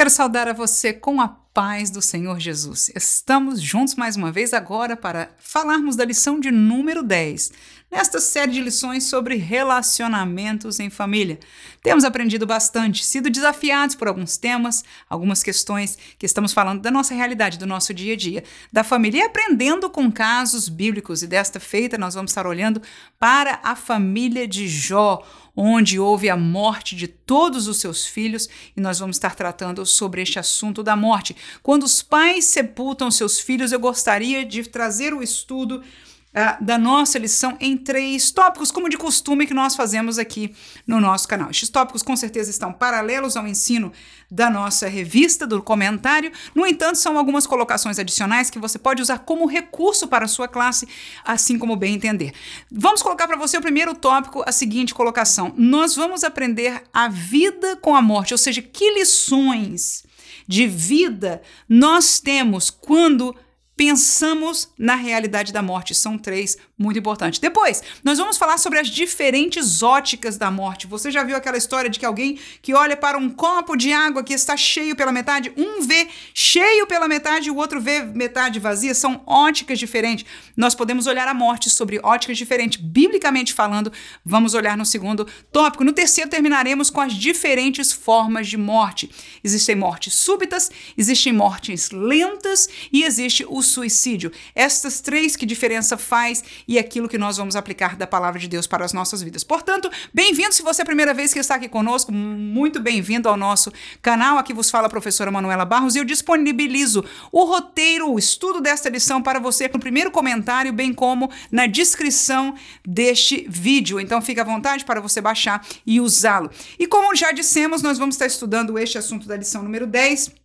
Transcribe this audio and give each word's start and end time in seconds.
Quero 0.00 0.08
saudar 0.08 0.48
a 0.48 0.54
você 0.54 0.94
com 0.94 1.20
a 1.20 1.28
paz 1.52 1.90
do 1.90 2.00
Senhor 2.00 2.38
Jesus. 2.38 2.90
Estamos 2.94 3.60
juntos 3.60 3.96
mais 3.96 4.16
uma 4.16 4.30
vez 4.30 4.54
agora 4.54 4.96
para 4.96 5.30
falarmos 5.38 5.96
da 5.96 6.04
lição 6.04 6.38
de 6.38 6.50
número 6.50 7.02
10, 7.02 7.52
nesta 7.90 8.20
série 8.20 8.52
de 8.52 8.60
lições 8.60 9.04
sobre 9.04 9.34
relacionamentos 9.34 10.78
em 10.78 10.88
família. 10.88 11.40
Temos 11.82 12.04
aprendido 12.04 12.46
bastante, 12.46 13.04
sido 13.04 13.28
desafiados 13.28 13.96
por 13.96 14.06
alguns 14.06 14.36
temas, 14.36 14.84
algumas 15.08 15.42
questões 15.42 15.98
que 16.16 16.26
estamos 16.26 16.52
falando 16.52 16.82
da 16.82 16.90
nossa 16.90 17.14
realidade, 17.14 17.58
do 17.58 17.66
nosso 17.66 17.92
dia 17.92 18.12
a 18.12 18.16
dia, 18.16 18.44
da 18.72 18.84
família 18.84 19.18
e 19.18 19.26
aprendendo 19.26 19.90
com 19.90 20.10
casos 20.10 20.68
bíblicos. 20.68 21.22
E 21.22 21.26
desta 21.26 21.58
feita 21.58 21.98
nós 21.98 22.14
vamos 22.14 22.30
estar 22.30 22.46
olhando 22.46 22.80
para 23.18 23.58
a 23.64 23.74
família 23.74 24.46
de 24.46 24.68
Jó 24.68 25.24
onde 25.62 25.98
houve 25.98 26.30
a 26.30 26.36
morte 26.36 26.96
de 26.96 27.06
todos 27.06 27.66
os 27.66 27.78
seus 27.78 28.06
filhos, 28.06 28.48
e 28.76 28.80
nós 28.80 28.98
vamos 28.98 29.16
estar 29.16 29.34
tratando 29.34 29.84
sobre 29.84 30.22
este 30.22 30.38
assunto 30.38 30.82
da 30.82 30.96
morte. 30.96 31.36
Quando 31.62 31.84
os 31.84 32.02
pais 32.02 32.44
sepultam 32.44 33.10
seus 33.10 33.40
filhos, 33.40 33.72
eu 33.72 33.80
gostaria 33.80 34.44
de 34.44 34.68
trazer 34.68 35.14
o 35.14 35.22
estudo 35.22 35.82
uh, 36.30 36.64
da 36.64 36.78
nossa 36.78 37.18
lição 37.18 37.56
em 37.60 37.76
três 37.76 38.30
tópicos, 38.30 38.70
como 38.70 38.88
de 38.88 38.96
costume 38.96 39.46
que 39.46 39.54
nós 39.54 39.74
fazemos 39.74 40.18
aqui 40.18 40.54
no 40.86 41.00
nosso 41.00 41.28
canal. 41.28 41.50
Estes 41.50 41.68
tópicos 41.68 42.02
com 42.02 42.16
certeza 42.16 42.50
estão 42.50 42.72
paralelos 42.72 43.36
ao 43.36 43.46
ensino 43.46 43.92
da 44.30 44.48
nossa 44.48 44.88
revista, 44.88 45.46
do 45.46 45.62
comentário. 45.62 46.30
No 46.54 46.66
entanto, 46.66 46.98
são 46.98 47.18
algumas 47.18 47.46
colocações 47.46 47.98
adicionais 47.98 48.50
que 48.50 48.58
você 48.58 48.78
pode 48.78 49.02
usar 49.02 49.20
como 49.20 49.46
recurso 49.46 50.06
para 50.06 50.24
a 50.24 50.28
sua 50.28 50.46
classe, 50.46 50.86
assim 51.24 51.58
como 51.58 51.76
bem 51.76 51.94
entender. 51.94 52.32
Vamos 52.70 53.02
colocar 53.02 53.26
para 53.26 53.36
você 53.36 53.58
o 53.58 53.62
primeiro 53.62 53.94
tópico, 53.94 54.42
a 54.46 54.52
seguinte 54.52 54.94
colocação: 54.94 55.52
Nós 55.56 55.96
vamos 55.96 56.22
aprender 56.22 56.82
a 56.92 57.08
vida 57.08 57.76
com 57.76 57.94
a 57.94 58.02
morte, 58.02 58.34
ou 58.34 58.38
seja, 58.38 58.62
que 58.62 58.94
lições 58.94 60.04
de 60.50 60.66
vida 60.66 61.40
nós 61.68 62.18
temos 62.18 62.70
quando 62.70 63.36
pensamos 63.80 64.68
na 64.78 64.94
realidade 64.94 65.54
da 65.54 65.62
morte. 65.62 65.94
São 65.94 66.18
três 66.18 66.58
muito 66.78 66.98
importantes. 66.98 67.40
Depois, 67.40 67.82
nós 68.04 68.18
vamos 68.18 68.36
falar 68.36 68.58
sobre 68.58 68.78
as 68.78 68.88
diferentes 68.88 69.82
óticas 69.82 70.36
da 70.36 70.50
morte. 70.50 70.86
Você 70.86 71.10
já 71.10 71.24
viu 71.24 71.34
aquela 71.34 71.56
história 71.56 71.88
de 71.88 71.98
que 71.98 72.04
alguém 72.04 72.38
que 72.60 72.74
olha 72.74 72.94
para 72.94 73.16
um 73.16 73.30
copo 73.30 73.76
de 73.76 73.90
água 73.90 74.22
que 74.22 74.34
está 74.34 74.54
cheio 74.54 74.94
pela 74.94 75.10
metade, 75.10 75.50
um 75.56 75.80
vê 75.80 76.08
cheio 76.34 76.86
pela 76.86 77.08
metade 77.08 77.48
e 77.48 77.50
o 77.50 77.56
outro 77.56 77.80
vê 77.80 78.02
metade 78.02 78.60
vazia? 78.60 78.94
São 78.94 79.22
óticas 79.26 79.78
diferentes. 79.78 80.26
Nós 80.54 80.74
podemos 80.74 81.06
olhar 81.06 81.26
a 81.26 81.32
morte 81.32 81.70
sobre 81.70 81.98
óticas 82.02 82.36
diferentes. 82.36 82.78
Biblicamente 82.78 83.54
falando, 83.54 83.90
vamos 84.22 84.52
olhar 84.52 84.76
no 84.76 84.84
segundo 84.84 85.26
tópico. 85.50 85.84
No 85.84 85.94
terceiro, 85.94 86.28
terminaremos 86.28 86.90
com 86.90 87.00
as 87.00 87.14
diferentes 87.14 87.94
formas 87.94 88.46
de 88.46 88.58
morte. 88.58 89.10
Existem 89.42 89.74
mortes 89.74 90.12
súbitas, 90.12 90.70
existem 90.98 91.32
mortes 91.32 91.90
lentas 91.90 92.68
e 92.92 93.04
existe 93.04 93.42
o 93.48 93.69
suicídio. 93.70 94.32
Estas 94.54 95.00
três 95.00 95.36
que 95.36 95.46
diferença 95.46 95.96
faz 95.96 96.42
e 96.66 96.78
aquilo 96.78 97.08
que 97.08 97.18
nós 97.18 97.36
vamos 97.36 97.56
aplicar 97.56 97.96
da 97.96 98.06
palavra 98.06 98.38
de 98.38 98.48
Deus 98.48 98.66
para 98.66 98.84
as 98.84 98.92
nossas 98.92 99.22
vidas. 99.22 99.44
Portanto, 99.44 99.90
bem-vindo 100.12 100.52
se 100.52 100.62
você 100.62 100.82
é 100.82 100.84
a 100.84 100.86
primeira 100.86 101.14
vez 101.14 101.32
que 101.32 101.38
está 101.38 101.54
aqui 101.54 101.68
conosco, 101.68 102.12
muito 102.12 102.80
bem-vindo 102.80 103.28
ao 103.28 103.36
nosso 103.36 103.72
canal. 104.02 104.38
Aqui 104.38 104.52
vos 104.52 104.70
fala 104.70 104.86
a 104.86 104.90
professora 104.90 105.30
Manuela 105.30 105.64
Barros 105.64 105.94
e 105.94 105.98
eu 105.98 106.04
disponibilizo 106.04 107.04
o 107.30 107.44
roteiro, 107.44 108.10
o 108.10 108.18
estudo 108.18 108.60
desta 108.60 108.88
lição 108.88 109.22
para 109.22 109.38
você 109.38 109.68
no 109.72 109.78
primeiro 109.78 110.10
comentário, 110.10 110.72
bem 110.72 110.92
como 110.92 111.30
na 111.50 111.66
descrição 111.66 112.54
deste 112.84 113.46
vídeo. 113.48 114.00
Então, 114.00 114.20
fique 114.20 114.40
à 114.40 114.44
vontade 114.44 114.84
para 114.84 115.00
você 115.00 115.20
baixar 115.20 115.64
e 115.86 116.00
usá-lo. 116.00 116.50
E 116.78 116.86
como 116.86 117.14
já 117.14 117.32
dissemos, 117.32 117.82
nós 117.82 117.98
vamos 117.98 118.14
estar 118.14 118.26
estudando 118.26 118.78
este 118.78 118.98
assunto 118.98 119.26
da 119.26 119.36
lição 119.36 119.62
número 119.62 119.86
10 119.86 120.39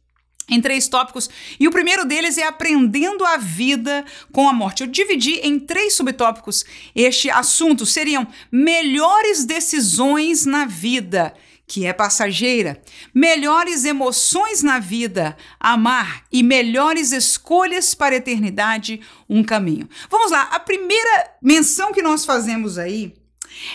em 0.49 0.61
três 0.61 0.87
tópicos, 0.87 1.29
e 1.59 1.67
o 1.67 1.71
primeiro 1.71 2.05
deles 2.05 2.37
é 2.37 2.43
aprendendo 2.43 3.25
a 3.25 3.37
vida 3.37 4.05
com 4.31 4.47
a 4.47 4.53
morte. 4.53 4.83
Eu 4.83 4.87
dividi 4.87 5.39
em 5.43 5.59
três 5.59 5.93
subtópicos 5.93 6.63
este 6.95 7.29
assunto. 7.29 7.85
Seriam 7.85 8.27
melhores 8.51 9.43
decisões 9.45 10.45
na 10.45 10.65
vida, 10.65 11.33
que 11.67 11.85
é 11.85 11.93
passageira, 11.93 12.79
melhores 13.13 13.85
emoções 13.85 14.61
na 14.61 14.77
vida, 14.77 15.35
amar, 15.59 16.23
e 16.31 16.43
melhores 16.43 17.11
escolhas 17.11 17.95
para 17.95 18.13
a 18.13 18.17
eternidade, 18.17 19.01
um 19.27 19.43
caminho. 19.43 19.89
Vamos 20.09 20.31
lá, 20.31 20.43
a 20.51 20.59
primeira 20.59 21.31
menção 21.41 21.91
que 21.91 22.03
nós 22.03 22.23
fazemos 22.23 22.77
aí 22.77 23.13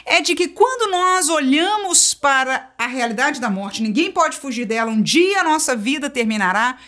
é 0.04 0.20
de 0.20 0.34
que 0.34 0.48
quando 0.48 0.90
nós 0.90 1.28
olhamos 1.28 2.14
para 2.14 2.70
a 2.76 2.86
realidade 2.86 3.40
da 3.40 3.50
morte, 3.50 3.82
ninguém 3.82 4.10
pode 4.10 4.36
fugir 4.36 4.64
dela, 4.64 4.90
um 4.90 5.02
dia 5.02 5.40
a 5.40 5.44
nossa 5.44 5.76
vida 5.76 6.10
terminará 6.10 6.78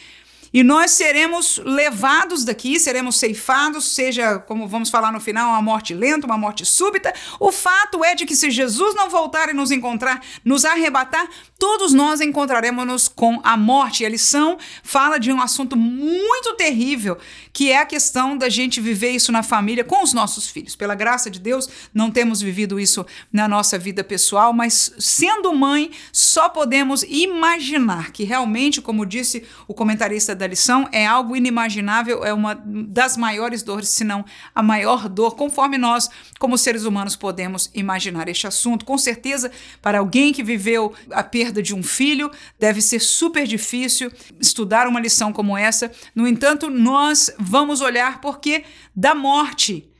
e 0.52 0.62
nós 0.62 0.90
seremos 0.90 1.60
levados 1.64 2.44
daqui, 2.44 2.78
seremos 2.78 3.16
ceifados, 3.16 3.86
seja, 3.94 4.38
como 4.38 4.68
vamos 4.68 4.90
falar 4.90 5.10
no 5.10 5.20
final, 5.20 5.50
uma 5.50 5.62
morte 5.62 5.94
lenta, 5.94 6.26
uma 6.26 6.36
morte 6.36 6.66
súbita. 6.66 7.12
O 7.40 7.50
fato 7.50 8.04
é 8.04 8.14
de 8.14 8.26
que 8.26 8.36
se 8.36 8.50
Jesus 8.50 8.94
não 8.94 9.08
voltar 9.08 9.48
e 9.48 9.54
nos 9.54 9.70
encontrar, 9.70 10.20
nos 10.44 10.64
arrebatar, 10.64 11.26
todos 11.58 11.92
nós 11.94 12.20
encontraremos-nos 12.20 13.08
com 13.08 13.40
a 13.42 13.56
morte. 13.56 14.02
E 14.02 14.06
a 14.06 14.08
lição 14.08 14.58
fala 14.82 15.18
de 15.18 15.32
um 15.32 15.40
assunto 15.40 15.76
muito 15.76 16.54
terrível, 16.54 17.16
que 17.52 17.70
é 17.70 17.78
a 17.78 17.86
questão 17.86 18.36
da 18.36 18.48
gente 18.48 18.80
viver 18.80 19.10
isso 19.10 19.32
na 19.32 19.42
família 19.42 19.84
com 19.84 20.02
os 20.02 20.12
nossos 20.12 20.48
filhos. 20.48 20.76
Pela 20.76 20.94
graça 20.94 21.30
de 21.30 21.38
Deus, 21.38 21.68
não 21.94 22.10
temos 22.10 22.42
vivido 22.42 22.78
isso 22.78 23.06
na 23.32 23.48
nossa 23.48 23.78
vida 23.78 24.04
pessoal, 24.04 24.52
mas 24.52 24.92
sendo 24.98 25.52
mãe, 25.54 25.90
só 26.12 26.48
podemos 26.48 27.02
imaginar 27.04 28.12
que 28.12 28.24
realmente, 28.24 28.82
como 28.82 29.06
disse 29.06 29.44
o 29.66 29.72
comentarista 29.72 30.34
da 30.42 30.46
lição, 30.48 30.88
é 30.90 31.06
algo 31.06 31.36
inimaginável, 31.36 32.24
é 32.24 32.32
uma 32.34 32.60
das 32.66 33.16
maiores 33.16 33.62
dores, 33.62 33.88
se 33.88 34.02
não 34.02 34.24
a 34.52 34.62
maior 34.62 35.08
dor, 35.08 35.36
conforme 35.36 35.78
nós, 35.78 36.10
como 36.38 36.58
seres 36.58 36.84
humanos, 36.84 37.14
podemos 37.14 37.70
imaginar 37.72 38.28
este 38.28 38.46
assunto. 38.46 38.84
Com 38.84 38.98
certeza, 38.98 39.52
para 39.80 40.00
alguém 40.00 40.32
que 40.32 40.42
viveu 40.42 40.92
a 41.12 41.22
perda 41.22 41.62
de 41.62 41.74
um 41.74 41.82
filho 41.82 42.30
deve 42.58 42.82
ser 42.82 43.00
super 43.00 43.46
difícil 43.46 44.10
estudar 44.40 44.88
uma 44.88 44.98
lição 44.98 45.32
como 45.32 45.56
essa. 45.56 45.92
No 46.14 46.26
entanto, 46.26 46.68
nós 46.68 47.32
vamos 47.38 47.80
olhar 47.80 48.20
porque 48.20 48.64
da 48.94 49.14
morte 49.14 49.91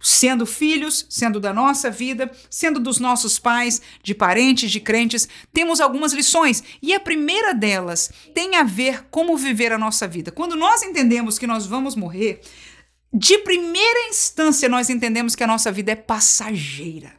sendo 0.00 0.44
filhos, 0.44 1.06
sendo 1.08 1.38
da 1.38 1.52
nossa 1.52 1.90
vida, 1.90 2.30
sendo 2.50 2.80
dos 2.80 2.98
nossos 2.98 3.38
pais, 3.38 3.80
de 4.02 4.14
parentes, 4.14 4.70
de 4.70 4.80
crentes, 4.80 5.28
temos 5.52 5.80
algumas 5.80 6.12
lições. 6.12 6.62
E 6.82 6.92
a 6.94 7.00
primeira 7.00 7.54
delas 7.54 8.10
tem 8.34 8.56
a 8.56 8.64
ver 8.64 9.04
como 9.10 9.36
viver 9.36 9.72
a 9.72 9.78
nossa 9.78 10.06
vida. 10.06 10.32
Quando 10.32 10.56
nós 10.56 10.82
entendemos 10.82 11.38
que 11.38 11.46
nós 11.46 11.66
vamos 11.66 11.94
morrer, 11.94 12.40
de 13.12 13.38
primeira 13.38 14.08
instância 14.08 14.68
nós 14.68 14.90
entendemos 14.90 15.34
que 15.34 15.44
a 15.44 15.46
nossa 15.46 15.70
vida 15.70 15.92
é 15.92 15.96
passageira. 15.96 17.16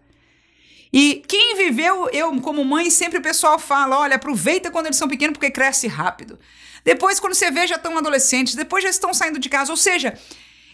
E 0.91 1.23
quem 1.27 1.55
viveu, 1.55 2.09
eu 2.09 2.41
como 2.41 2.65
mãe, 2.65 2.89
sempre 2.89 3.19
o 3.19 3.21
pessoal 3.21 3.59
fala: 3.59 3.99
olha, 3.99 4.15
aproveita 4.15 4.71
quando 4.71 4.87
eles 4.87 4.97
são 4.97 5.07
pequenos 5.07 5.33
porque 5.33 5.51
cresce 5.51 5.87
rápido. 5.87 6.39
Depois, 6.83 7.19
quando 7.19 7.35
você 7.35 7.51
vê, 7.51 7.67
já 7.67 7.75
estão 7.75 7.97
adolescentes, 7.97 8.55
depois 8.55 8.83
já 8.83 8.89
estão 8.89 9.13
saindo 9.13 9.37
de 9.37 9.49
casa. 9.49 9.71
Ou 9.71 9.77
seja, 9.77 10.17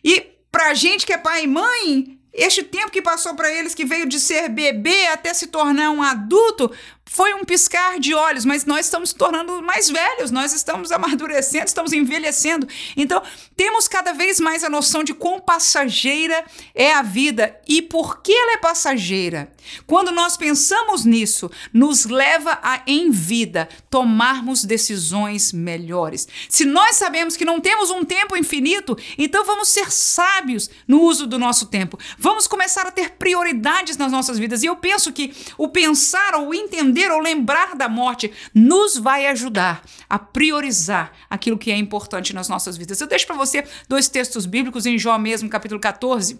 e 0.03 0.34
pra 0.51 0.73
gente 0.73 1.05
que 1.05 1.13
é 1.13 1.17
pai 1.17 1.43
e 1.43 1.47
mãe, 1.47 2.19
este 2.33 2.63
tempo 2.63 2.91
que 2.91 3.01
passou 3.01 3.33
para 3.33 3.49
eles, 3.51 3.73
que 3.73 3.85
veio 3.85 4.05
de 4.05 4.19
ser 4.19 4.49
bebê 4.49 5.07
até 5.07 5.33
se 5.33 5.47
tornar 5.47 5.91
um 5.91 6.03
adulto, 6.03 6.71
foi 7.07 7.33
um 7.35 7.45
piscar 7.45 7.99
de 7.99 8.13
olhos, 8.13 8.45
mas 8.45 8.65
nós 8.65 8.87
estamos 8.87 9.13
tornando 9.13 9.61
mais 9.61 9.89
velhos, 9.89 10.31
nós 10.31 10.51
estamos 10.53 10.91
amadurecendo, 10.91 11.65
estamos 11.65 11.93
envelhecendo. 11.93 12.67
Então, 12.97 13.21
temos 13.55 13.87
cada 13.87 14.11
vez 14.11 14.39
mais 14.39 14.63
a 14.63 14.69
noção 14.69 15.03
de 15.03 15.13
quão 15.13 15.39
passageira 15.39 16.43
é 16.73 16.93
a 16.93 17.01
vida 17.03 17.57
e 17.67 17.81
por 17.81 18.21
que 18.21 18.33
ela 18.33 18.53
é 18.53 18.57
passageira. 18.57 19.51
Quando 19.85 20.11
nós 20.11 20.35
pensamos 20.35 21.05
nisso, 21.05 21.49
nos 21.71 22.05
leva 22.05 22.59
a, 22.61 22.81
em 22.87 23.11
vida, 23.11 23.69
tomarmos 23.89 24.63
decisões 24.63 25.53
melhores. 25.53 26.27
Se 26.49 26.65
nós 26.65 26.95
sabemos 26.95 27.37
que 27.37 27.45
não 27.45 27.61
temos 27.61 27.91
um 27.91 28.03
tempo 28.03 28.35
infinito, 28.35 28.97
então 29.17 29.45
vamos 29.45 29.69
ser 29.69 29.91
sábios 29.91 30.69
no 30.87 31.01
uso 31.01 31.27
do 31.27 31.37
nosso 31.37 31.67
tempo. 31.67 31.97
Vamos 32.17 32.47
começar 32.47 32.85
a 32.87 32.91
ter 32.91 33.11
prioridades 33.11 33.95
nas 33.95 34.11
nossas 34.11 34.39
vidas. 34.39 34.63
E 34.63 34.65
eu 34.65 34.75
penso 34.75 35.13
que 35.13 35.33
o 35.57 35.67
pensar 35.67 36.35
ou 36.35 36.53
entender 36.53 36.94
ou 37.11 37.19
lembrar 37.19 37.75
da 37.75 37.89
morte 37.89 38.31
nos 38.53 38.97
vai 38.97 39.27
ajudar 39.27 39.83
a 40.09 40.17
priorizar 40.17 41.11
aquilo 41.29 41.57
que 41.57 41.71
é 41.71 41.77
importante 41.77 42.33
nas 42.33 42.49
nossas 42.49 42.77
vidas. 42.77 42.99
Eu 42.99 43.07
deixo 43.07 43.27
para 43.27 43.35
você 43.35 43.63
dois 43.87 44.07
textos 44.07 44.45
bíblicos 44.45 44.85
em 44.85 44.97
Jó 44.97 45.17
mesmo, 45.17 45.49
capítulo 45.49 45.79
14. 45.79 46.39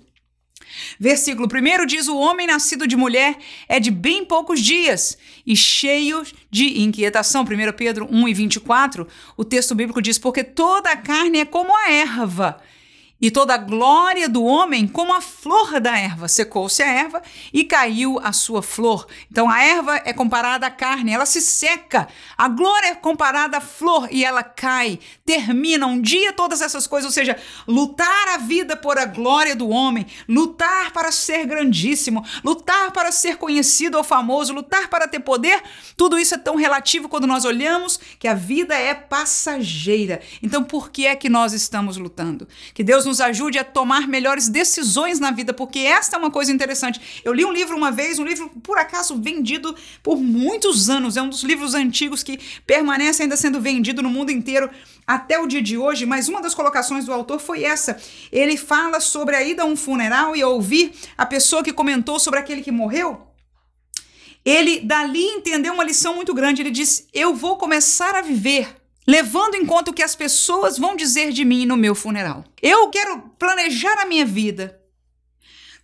Versículo 0.99 1.47
1 1.47 1.85
diz: 1.85 2.07
O 2.07 2.17
homem 2.17 2.47
nascido 2.47 2.87
de 2.87 2.95
mulher 2.95 3.37
é 3.67 3.79
de 3.79 3.91
bem 3.91 4.25
poucos 4.25 4.59
dias 4.59 5.17
e 5.45 5.55
cheio 5.55 6.23
de 6.49 6.81
inquietação. 6.81 7.43
1 7.43 7.73
Pedro 7.73 8.07
1 8.09 8.27
e 8.27 8.33
24, 8.33 9.07
o 9.37 9.43
texto 9.43 9.75
bíblico 9.75 10.01
diz: 10.01 10.17
Porque 10.17 10.43
toda 10.43 10.91
a 10.91 10.97
carne 10.97 11.39
é 11.39 11.45
como 11.45 11.75
a 11.75 11.91
erva, 11.91 12.61
e 13.19 13.31
toda 13.31 13.53
a 13.53 13.57
glória 13.57 14.27
do 14.27 14.43
homem 14.43 14.87
como 14.87 15.13
a 15.13 15.21
flor 15.21 15.79
da 15.79 15.97
erva. 15.97 16.27
Secou-se 16.27 16.83
a 16.83 16.87
erva 16.87 17.21
e 17.53 17.63
caiu 17.63 18.19
a 18.21 18.33
sua 18.33 18.61
flor. 18.61 19.07
Então 19.31 19.49
a 19.49 19.63
erva 19.63 20.01
é 20.03 20.13
comparada 20.13 20.67
à 20.67 20.71
carne, 20.71 21.13
ela 21.13 21.25
se 21.25 21.41
seca. 21.41 22.07
A 22.37 22.47
glória 22.47 22.87
é 22.87 22.95
comparada 22.95 23.57
à 23.57 23.61
flor 23.61 24.07
e 24.11 24.23
ela 24.23 24.43
cai. 24.43 24.99
Termina 25.25 25.87
um 25.87 26.01
dia 26.01 26.33
todas 26.33 26.61
essas 26.61 26.85
coisas, 26.85 27.07
ou 27.07 27.13
seja, 27.13 27.37
lutar 27.67 28.27
a 28.33 28.37
vida 28.37 28.75
por 28.75 28.97
a 28.97 29.05
glória 29.05 29.55
do 29.55 29.69
homem, 29.69 30.05
lutar 30.27 30.91
para 30.91 31.11
ser 31.11 31.45
grandíssimo, 31.45 32.23
lutar 32.43 32.91
para 32.91 33.11
ser 33.11 33.37
conhecido 33.37 33.97
ou 33.97 34.03
famoso, 34.03 34.53
lutar 34.53 34.89
para 34.89 35.07
ter 35.07 35.19
poder, 35.19 35.61
tudo 35.97 36.19
isso 36.19 36.35
é 36.35 36.37
tão 36.37 36.55
relativo 36.55 37.07
quando 37.07 37.27
nós 37.27 37.45
olhamos 37.45 37.99
que 38.19 38.27
a 38.27 38.33
vida 38.33 38.75
é 38.75 38.93
passageira. 38.93 40.21
Então 40.43 40.63
por 40.63 40.91
que 40.91 41.07
é 41.07 41.15
que 41.15 41.29
nós 41.29 41.53
estamos 41.53 41.97
lutando? 41.97 42.47
Que 42.73 42.83
Deus 42.83 43.05
nos 43.05 43.14
ajude 43.21 43.57
a 43.57 43.63
tomar 43.63 44.07
melhores 44.07 44.47
decisões 44.47 45.19
na 45.19 45.31
vida, 45.31 45.53
porque 45.53 45.79
esta 45.79 46.15
é 46.15 46.19
uma 46.19 46.31
coisa 46.31 46.51
interessante. 46.51 47.21
Eu 47.23 47.33
li 47.33 47.43
um 47.45 47.51
livro 47.51 47.75
uma 47.75 47.91
vez, 47.91 48.19
um 48.19 48.25
livro 48.25 48.49
por 48.63 48.77
acaso 48.77 49.19
vendido 49.21 49.75
por 50.01 50.17
muitos 50.17 50.89
anos, 50.89 51.17
é 51.17 51.21
um 51.21 51.29
dos 51.29 51.43
livros 51.43 51.73
antigos 51.73 52.23
que 52.23 52.39
permanece 52.65 53.23
ainda 53.23 53.37
sendo 53.37 53.59
vendido 53.59 54.01
no 54.01 54.09
mundo 54.09 54.31
inteiro 54.31 54.69
até 55.05 55.39
o 55.39 55.47
dia 55.47 55.61
de 55.61 55.77
hoje, 55.77 56.05
mas 56.05 56.27
uma 56.27 56.41
das 56.41 56.55
colocações 56.55 57.05
do 57.05 57.13
autor 57.13 57.39
foi 57.39 57.63
essa. 57.63 57.97
Ele 58.31 58.57
fala 58.57 58.99
sobre 58.99 59.35
a 59.35 59.43
ida 59.43 59.63
a 59.63 59.65
um 59.65 59.75
funeral 59.75 60.35
e 60.35 60.43
ouvir 60.43 60.93
a 61.17 61.25
pessoa 61.25 61.63
que 61.63 61.73
comentou 61.73 62.19
sobre 62.19 62.39
aquele 62.39 62.61
que 62.61 62.71
morreu. 62.71 63.27
Ele 64.43 64.79
dali 64.79 65.23
entendeu 65.23 65.73
uma 65.73 65.83
lição 65.83 66.15
muito 66.15 66.33
grande. 66.33 66.61
Ele 66.61 66.69
disse: 66.69 67.07
Eu 67.11 67.33
vou 67.33 67.57
começar 67.57 68.15
a 68.15 68.21
viver 68.21 68.75
levando 69.07 69.55
em 69.55 69.65
conta 69.65 69.91
o 69.91 69.93
que 69.93 70.03
as 70.03 70.15
pessoas 70.15 70.77
vão 70.77 70.95
dizer 70.95 71.31
de 71.31 71.45
mim 71.45 71.65
no 71.65 71.77
meu 71.77 71.93
funeral. 71.93 72.43
Eu 72.61 72.89
quero 72.89 73.21
planejar 73.37 73.99
a 73.99 74.05
minha 74.05 74.25
vida. 74.25 74.79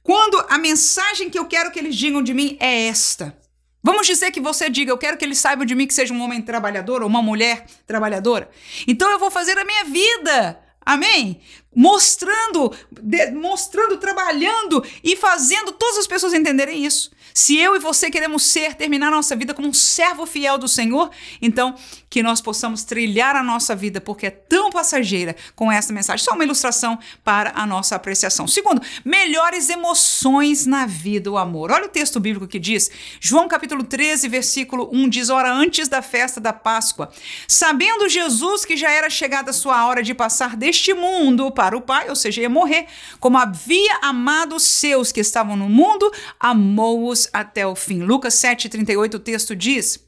Quando 0.03 0.43
a 0.49 0.57
mensagem 0.57 1.29
que 1.29 1.37
eu 1.37 1.45
quero 1.45 1.71
que 1.71 1.79
eles 1.79 1.95
digam 1.95 2.23
de 2.23 2.33
mim 2.33 2.57
é 2.59 2.87
esta. 2.87 3.37
Vamos 3.83 4.05
dizer 4.05 4.31
que 4.31 4.39
você 4.39 4.69
diga, 4.69 4.91
eu 4.91 4.97
quero 4.97 5.17
que 5.17 5.25
eles 5.25 5.39
saibam 5.39 5.65
de 5.65 5.73
mim 5.73 5.87
que 5.87 5.93
seja 5.93 6.13
um 6.13 6.21
homem 6.21 6.41
trabalhador 6.41 7.01
ou 7.01 7.07
uma 7.07 7.21
mulher 7.21 7.65
trabalhadora. 7.87 8.49
Então 8.87 9.09
eu 9.09 9.19
vou 9.19 9.31
fazer 9.31 9.57
a 9.57 9.65
minha 9.65 9.85
vida. 9.85 10.59
Amém? 10.83 11.41
Mostrando, 11.73 12.71
de, 13.01 13.31
mostrando, 13.31 13.97
trabalhando 13.97 14.83
e 15.03 15.15
fazendo 15.15 15.71
todas 15.71 15.99
as 15.99 16.07
pessoas 16.07 16.33
entenderem 16.33 16.85
isso. 16.85 17.11
Se 17.33 17.57
eu 17.57 17.75
e 17.75 17.79
você 17.79 18.09
queremos 18.09 18.43
ser, 18.43 18.75
terminar 18.75 19.09
nossa 19.09 19.35
vida 19.35 19.53
como 19.53 19.67
um 19.67 19.73
servo 19.73 20.25
fiel 20.25 20.57
do 20.57 20.67
Senhor, 20.67 21.09
então 21.41 21.75
que 22.09 22.21
nós 22.21 22.41
possamos 22.41 22.83
trilhar 22.83 23.37
a 23.37 23.43
nossa 23.43 23.73
vida, 23.73 24.01
porque 24.01 24.25
é 24.25 24.29
tão 24.29 24.69
passageira 24.69 25.33
com 25.55 25.71
essa 25.71 25.93
mensagem. 25.93 26.25
Só 26.25 26.33
uma 26.33 26.43
ilustração 26.43 26.99
para 27.23 27.53
a 27.55 27.65
nossa 27.65 27.95
apreciação. 27.95 28.45
Segundo, 28.47 28.81
melhores 29.05 29.69
emoções 29.69 30.65
na 30.65 30.85
vida, 30.85 31.31
o 31.31 31.37
amor. 31.37 31.71
Olha 31.71 31.85
o 31.85 31.89
texto 31.89 32.19
bíblico 32.19 32.47
que 32.47 32.59
diz, 32.59 32.91
João 33.19 33.47
capítulo 33.47 33.83
13, 33.83 34.27
versículo 34.27 34.89
1, 34.91 35.07
diz: 35.07 35.29
Ora, 35.29 35.53
antes 35.53 35.87
da 35.87 36.01
festa 36.01 36.41
da 36.41 36.51
Páscoa, 36.51 37.09
sabendo 37.47 38.09
Jesus 38.09 38.65
que 38.65 38.75
já 38.75 38.91
era 38.91 39.09
chegada 39.09 39.51
a 39.51 39.53
sua 39.53 39.85
hora 39.85 40.03
de 40.03 40.13
passar 40.13 40.57
deste 40.57 40.93
mundo 40.93 41.49
para 41.61 41.77
o 41.77 41.81
Pai, 41.81 42.09
ou 42.09 42.15
seja, 42.15 42.41
ia 42.41 42.49
morrer, 42.49 42.87
como 43.19 43.37
havia 43.37 43.99
amado 44.01 44.55
os 44.55 44.63
seus 44.63 45.11
que 45.11 45.19
estavam 45.19 45.55
no 45.55 45.69
mundo, 45.69 46.11
amou-os 46.39 47.29
até 47.31 47.67
o 47.67 47.75
fim. 47.75 48.01
Lucas 48.01 48.33
7,38, 48.33 49.13
o 49.13 49.19
texto 49.19 49.55
diz 49.55 50.03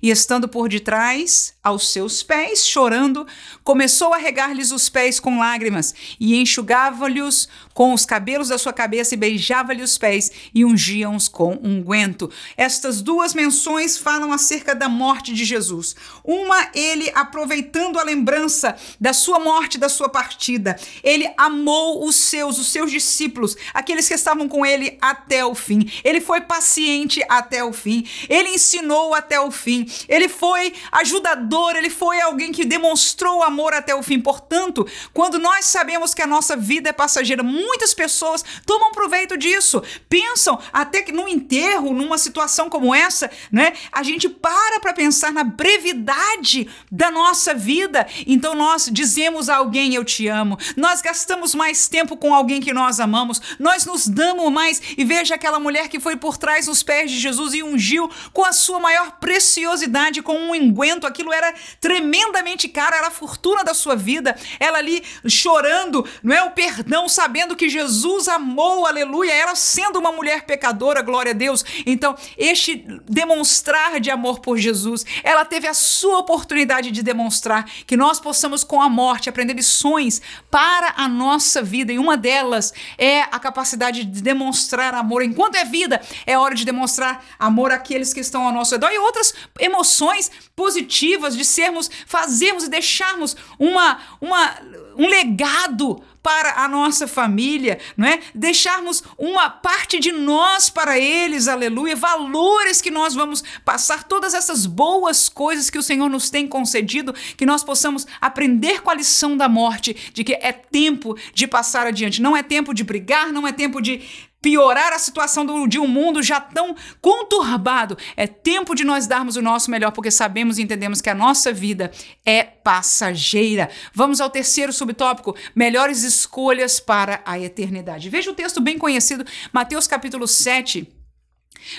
e 0.00 0.10
estando 0.10 0.48
por 0.48 0.68
detrás, 0.68 1.54
aos 1.62 1.92
seus 1.92 2.22
pés, 2.22 2.66
chorando, 2.66 3.26
começou 3.62 4.12
a 4.12 4.16
regar-lhes 4.16 4.72
os 4.72 4.88
pés 4.88 5.20
com 5.20 5.38
lágrimas 5.38 5.94
e 6.18 6.36
enxugava-lhes 6.36 7.48
com 7.74 7.92
os 7.92 8.04
cabelos 8.04 8.48
da 8.48 8.58
sua 8.58 8.72
cabeça 8.72 9.14
e 9.14 9.16
beijava-lhe 9.16 9.82
os 9.82 9.96
pés 9.98 10.30
e 10.54 10.64
ungia-os 10.64 11.28
com 11.28 11.58
unguento. 11.62 12.30
Estas 12.56 13.00
duas 13.00 13.34
menções 13.34 13.96
falam 13.96 14.32
acerca 14.32 14.74
da 14.74 14.88
morte 14.88 15.32
de 15.32 15.44
Jesus. 15.44 15.94
Uma, 16.24 16.68
ele 16.74 17.10
aproveitando 17.14 17.98
a 17.98 18.02
lembrança 18.02 18.76
da 19.00 19.12
sua 19.12 19.38
morte, 19.38 19.78
da 19.78 19.88
sua 19.88 20.08
partida. 20.08 20.78
Ele 21.02 21.30
amou 21.36 22.04
os 22.06 22.16
seus, 22.16 22.58
os 22.58 22.70
seus 22.70 22.90
discípulos, 22.90 23.56
aqueles 23.72 24.08
que 24.08 24.14
estavam 24.14 24.48
com 24.48 24.64
ele 24.64 24.98
até 25.00 25.44
o 25.44 25.54
fim. 25.54 25.90
Ele 26.04 26.20
foi 26.20 26.40
paciente 26.40 27.24
até 27.28 27.64
o 27.64 27.72
fim. 27.72 28.06
Ele 28.28 28.50
ensinou 28.50 29.14
até 29.14 29.40
o 29.40 29.50
fim. 29.50 29.86
Ele 30.08 30.28
foi 30.28 30.72
ajudador, 30.90 31.76
ele 31.76 31.90
foi 31.90 32.20
alguém 32.20 32.52
que 32.52 32.64
demonstrou 32.64 33.42
amor 33.42 33.74
até 33.74 33.94
o 33.94 34.02
fim. 34.02 34.20
Portanto, 34.20 34.86
quando 35.12 35.38
nós 35.38 35.66
sabemos 35.66 36.14
que 36.14 36.22
a 36.22 36.26
nossa 36.26 36.56
vida 36.56 36.90
é 36.90 36.92
passageira, 36.92 37.42
muitas 37.64 37.94
pessoas 37.94 38.44
tomam 38.66 38.92
proveito 38.92 39.36
disso. 39.36 39.82
Pensam 40.08 40.58
até 40.72 41.02
que 41.02 41.12
no 41.12 41.28
enterro, 41.28 41.92
numa 41.92 42.18
situação 42.18 42.68
como 42.68 42.94
essa, 42.94 43.30
né, 43.50 43.72
a 43.90 44.02
gente 44.02 44.28
para 44.28 44.80
para 44.80 44.92
pensar 44.92 45.32
na 45.32 45.44
brevidade 45.44 46.68
da 46.90 47.10
nossa 47.10 47.54
vida. 47.54 48.06
Então 48.26 48.54
nós 48.54 48.88
dizemos 48.90 49.48
a 49.48 49.56
alguém 49.56 49.94
eu 49.94 50.04
te 50.04 50.28
amo. 50.28 50.58
Nós 50.76 51.00
gastamos 51.00 51.54
mais 51.54 51.88
tempo 51.88 52.16
com 52.16 52.34
alguém 52.34 52.60
que 52.60 52.72
nós 52.72 53.00
amamos. 53.00 53.40
Nós 53.58 53.84
nos 53.84 54.06
damos 54.06 54.50
mais 54.50 54.80
e 54.96 55.04
veja 55.04 55.34
aquela 55.34 55.58
mulher 55.58 55.88
que 55.88 56.00
foi 56.00 56.16
por 56.16 56.36
trás 56.36 56.66
dos 56.66 56.82
pés 56.82 57.10
de 57.10 57.18
Jesus 57.18 57.54
e 57.54 57.62
ungiu 57.62 58.10
com 58.32 58.44
a 58.44 58.52
sua 58.52 58.78
maior 58.78 59.12
preciosidade 59.12 60.22
com 60.22 60.36
um 60.36 60.54
enguento, 60.54 61.06
aquilo 61.06 61.32
era 61.32 61.54
tremendamente 61.80 62.68
caro, 62.68 62.96
era 62.96 63.08
a 63.08 63.10
fortuna 63.10 63.62
da 63.62 63.74
sua 63.74 63.94
vida. 63.94 64.36
Ela 64.58 64.78
ali 64.78 65.02
chorando, 65.26 66.06
não 66.22 66.34
é? 66.34 66.42
O 66.42 66.50
perdão, 66.50 67.08
sabendo 67.08 67.51
que 67.56 67.68
Jesus 67.68 68.28
amou, 68.28 68.86
aleluia, 68.86 69.32
ela 69.32 69.54
sendo 69.54 69.98
uma 69.98 70.12
mulher 70.12 70.44
pecadora, 70.44 71.02
glória 71.02 71.30
a 71.30 71.34
Deus. 71.34 71.64
Então, 71.86 72.14
este 72.36 72.84
demonstrar 73.08 74.00
de 74.00 74.10
amor 74.10 74.40
por 74.40 74.58
Jesus, 74.58 75.04
ela 75.22 75.44
teve 75.44 75.66
a 75.66 75.74
sua 75.74 76.18
oportunidade 76.18 76.90
de 76.90 77.02
demonstrar 77.02 77.64
que 77.86 77.96
nós 77.96 78.20
possamos, 78.20 78.64
com 78.64 78.80
a 78.80 78.88
morte, 78.88 79.28
aprender 79.28 79.54
lições 79.54 80.20
para 80.50 80.94
a 80.96 81.08
nossa 81.08 81.62
vida. 81.62 81.92
E 81.92 81.98
uma 81.98 82.16
delas 82.16 82.72
é 82.98 83.22
a 83.22 83.38
capacidade 83.38 84.04
de 84.04 84.22
demonstrar 84.22 84.94
amor. 84.94 85.22
Enquanto 85.22 85.56
é 85.56 85.64
vida, 85.64 86.00
é 86.26 86.38
hora 86.38 86.54
de 86.54 86.64
demonstrar 86.64 87.24
amor 87.38 87.72
àqueles 87.72 88.12
que 88.12 88.20
estão 88.20 88.46
ao 88.46 88.52
nosso 88.52 88.74
redor 88.74 88.90
e 88.90 88.98
outras 88.98 89.34
emoções 89.58 90.30
positivas 90.54 91.36
de 91.36 91.44
sermos, 91.44 91.90
fazermos 92.06 92.64
e 92.64 92.70
deixarmos 92.70 93.36
uma, 93.58 93.98
uma, 94.20 94.56
um 94.96 95.06
legado 95.06 96.02
para 96.22 96.62
a 96.62 96.68
nossa 96.68 97.06
família, 97.06 97.78
não 97.96 98.06
é? 98.06 98.20
Deixarmos 98.34 99.02
uma 99.18 99.50
parte 99.50 99.98
de 99.98 100.12
nós 100.12 100.70
para 100.70 100.98
eles, 100.98 101.48
aleluia, 101.48 101.96
valores 101.96 102.80
que 102.80 102.90
nós 102.90 103.14
vamos 103.14 103.42
passar, 103.64 104.04
todas 104.04 104.32
essas 104.32 104.64
boas 104.64 105.28
coisas 105.28 105.68
que 105.68 105.78
o 105.78 105.82
Senhor 105.82 106.08
nos 106.08 106.30
tem 106.30 106.46
concedido, 106.46 107.12
que 107.36 107.44
nós 107.44 107.64
possamos 107.64 108.06
aprender 108.20 108.82
com 108.82 108.90
a 108.90 108.94
lição 108.94 109.36
da 109.36 109.48
morte, 109.48 109.94
de 110.12 110.22
que 110.22 110.34
é 110.34 110.52
tempo 110.52 111.16
de 111.34 111.46
passar 111.46 111.86
adiante, 111.86 112.22
não 112.22 112.36
é 112.36 112.42
tempo 112.42 112.72
de 112.72 112.84
brigar, 112.84 113.32
não 113.32 113.46
é 113.46 113.52
tempo 113.52 113.80
de 113.80 114.02
piorar 114.42 114.92
a 114.92 114.98
situação 114.98 115.46
do, 115.46 115.68
de 115.68 115.78
um 115.78 115.86
mundo 115.86 116.20
já 116.20 116.40
tão 116.40 116.74
conturbado. 117.00 117.96
É 118.16 118.26
tempo 118.26 118.74
de 118.74 118.84
nós 118.84 119.06
darmos 119.06 119.36
o 119.36 119.42
nosso 119.42 119.70
melhor, 119.70 119.92
porque 119.92 120.10
sabemos 120.10 120.58
e 120.58 120.62
entendemos 120.62 121.00
que 121.00 121.08
a 121.08 121.14
nossa 121.14 121.52
vida 121.52 121.92
é 122.26 122.42
passageira. 122.42 123.70
Vamos 123.94 124.20
ao 124.20 124.28
terceiro 124.28 124.72
subtópico: 124.72 125.36
melhores 125.54 126.02
escolhas 126.02 126.80
para 126.80 127.22
a 127.24 127.38
eternidade. 127.38 128.10
Veja 128.10 128.32
o 128.32 128.34
texto 128.34 128.60
bem 128.60 128.76
conhecido, 128.76 129.24
Mateus 129.52 129.86
capítulo 129.86 130.26
7. 130.26 130.98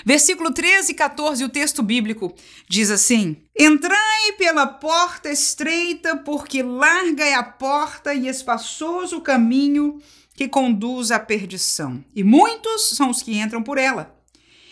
Versículo 0.04 0.50
13 0.50 0.92
e 0.92 0.94
14, 0.94 1.44
o 1.44 1.48
texto 1.48 1.82
bíblico 1.82 2.34
diz 2.66 2.90
assim: 2.90 3.36
Entrai 3.58 4.32
pela 4.38 4.66
porta 4.66 5.30
estreita, 5.30 6.16
porque 6.16 6.62
larga 6.62 7.24
é 7.24 7.34
a 7.34 7.42
porta 7.42 8.14
e 8.14 8.26
espaçoso 8.26 9.18
o 9.18 9.20
caminho 9.20 10.00
que 10.34 10.48
conduz 10.48 11.10
à 11.10 11.18
perdição, 11.18 12.04
e 12.14 12.24
muitos 12.24 12.90
são 12.90 13.10
os 13.10 13.22
que 13.22 13.38
entram 13.38 13.62
por 13.62 13.78
ela. 13.78 14.14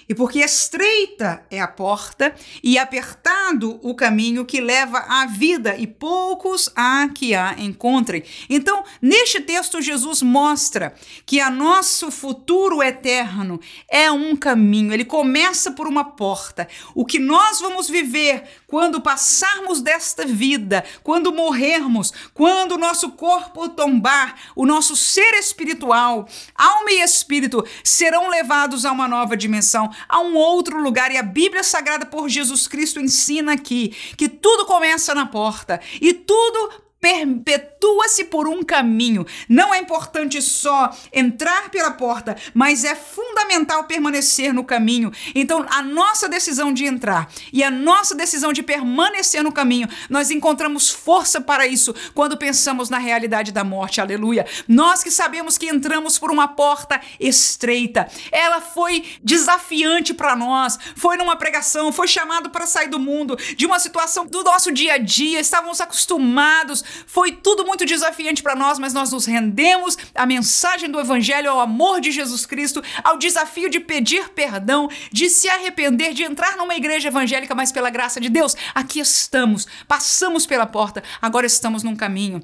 E 0.09 0.15
porque 0.15 0.41
estreita 0.41 1.45
é 1.51 1.61
a 1.61 1.69
porta 1.69 2.35
e 2.63 2.79
apertado 2.79 3.79
o 3.83 3.95
caminho 3.95 4.45
que 4.45 4.61
leva 4.61 4.99
à 4.99 5.27
vida, 5.27 5.77
e 5.77 5.87
poucos 5.87 6.69
há 6.75 7.09
que 7.09 7.35
a 7.35 7.55
encontrem. 7.59 8.23
Então, 8.51 8.85
neste 9.01 9.41
texto, 9.41 9.81
Jesus 9.81 10.21
mostra 10.21 10.95
que 11.25 11.41
a 11.41 11.51
nosso 11.51 12.11
futuro 12.11 12.83
eterno 12.83 13.61
é 13.89 14.11
um 14.11 14.37
caminho, 14.37 14.93
ele 14.93 15.05
começa 15.05 15.71
por 15.71 15.87
uma 15.87 16.05
porta. 16.05 16.69
O 16.95 17.07
que 17.07 17.19
nós 17.19 17.61
vamos 17.61 17.89
viver 17.89 18.45
quando 18.73 19.03
passarmos 19.03 19.83
desta 19.83 20.25
vida, 20.25 20.83
quando 21.03 21.31
morrermos, 21.31 22.11
quando 22.33 22.73
o 22.73 22.79
nosso 22.79 23.11
corpo 23.11 23.69
tombar, 23.69 24.35
o 24.57 24.65
nosso 24.65 24.97
ser 24.97 25.35
espiritual, 25.35 26.27
alma 26.55 26.91
e 26.91 27.03
espírito 27.03 27.63
serão 27.85 28.31
levados 28.31 28.87
a 28.87 28.93
uma 28.93 29.07
nova 29.07 29.37
dimensão 29.37 29.91
a 30.09 30.21
um 30.21 30.35
outro 30.37 30.81
lugar. 30.81 31.13
E 31.13 31.19
a 31.19 31.23
Bíblia 31.23 31.63
Sagrada 31.63 32.07
por 32.07 32.31
Jesus 32.31 32.67
Cristo 32.67 32.99
ensina 32.99 33.53
aqui 33.53 33.91
que 34.17 34.27
tudo 34.27 34.65
começa 34.65 35.15
na 35.15 35.27
porta 35.27 35.79
e 36.01 36.15
tudo 36.15 36.71
perpetua-se 37.03 38.27
por 38.27 38.47
um 38.47 38.63
caminho. 38.63 39.27
Não 39.49 39.75
é 39.75 39.79
importante 39.79 40.41
só 40.41 40.89
entrar 41.13 41.69
pela 41.69 41.91
porta, 41.91 42.37
mas 42.55 42.85
é 42.85 42.95
fundamental 42.95 43.83
permanecer 43.85 44.55
no 44.55 44.63
caminho. 44.63 45.11
Então, 45.35 45.67
a 45.69 45.83
nossa 45.83 46.29
decisão 46.29 46.73
de 46.73 46.85
entrar 46.85 47.29
e 47.53 47.65
a 47.65 47.73
nossa 47.73 48.15
decisão 48.15 48.53
de 48.53 48.63
permanecer 48.63 49.43
no 49.43 49.51
caminho, 49.51 49.89
nós 50.09 50.31
encontramos 50.31 50.91
força 50.91 51.41
para 51.41 51.67
isso 51.67 51.93
quando 52.15 52.37
pensamos 52.37 52.89
na 52.89 52.99
realidade 52.99 53.51
da 53.51 53.65
morte. 53.65 54.01
Aleluia. 54.01 54.47
Nós 54.69 55.03
que 55.03 55.11
sabemos 55.11 55.59
que 55.59 55.69
entramos 55.69 56.21
por 56.21 56.31
uma 56.31 56.47
porta 56.47 57.01
estreita. 57.19 58.09
Ela 58.31 58.61
foi 58.61 59.05
desafiante 59.25 60.15
para 60.15 60.37
nós. 60.37 60.79
Foi 60.95 61.17
numa 61.17 61.35
pregação, 61.35 61.91
foi 61.91 62.07
chamado 62.07 62.51
para 62.51 62.65
sair 62.65 62.89
do 62.89 63.01
mundo, 63.01 63.37
de 63.57 63.67
uma 63.67 63.81
situação 63.81 64.25
do 64.25 64.45
nosso 64.45 64.71
dia 64.71 64.95
a 64.95 64.99
dia. 64.99 65.41
Estávamos 65.41 65.81
acostumados 65.81 66.92
foi 67.07 67.33
tudo 67.33 67.65
muito 67.65 67.85
desafiante 67.85 68.43
para 68.43 68.55
nós, 68.55 68.79
mas 68.79 68.95
nós 68.95 69.11
nos 69.13 69.27
rendemos 69.27 69.97
à 70.15 70.27
mensagem 70.27 70.91
do 70.91 71.01
Evangelho, 71.01 71.51
ao 71.51 71.61
amor 71.61 72.01
de 72.01 72.11
Jesus 72.11 72.47
Cristo, 72.47 72.83
ao 73.03 73.19
desafio 73.19 73.69
de 73.69 73.81
pedir 73.81 74.31
perdão, 74.31 74.89
de 75.11 75.29
se 75.29 75.49
arrepender, 75.49 76.13
de 76.13 76.23
entrar 76.23 76.57
numa 76.57 76.75
igreja 76.75 77.09
evangélica, 77.09 77.55
mas 77.55 77.73
pela 77.73 77.91
graça 77.91 78.21
de 78.21 78.29
Deus, 78.29 78.57
aqui 78.75 79.01
estamos, 79.01 79.67
passamos 79.87 80.47
pela 80.47 80.67
porta, 80.67 81.03
agora 81.21 81.47
estamos 81.47 81.83
num 81.83 81.97
caminho. 81.97 82.43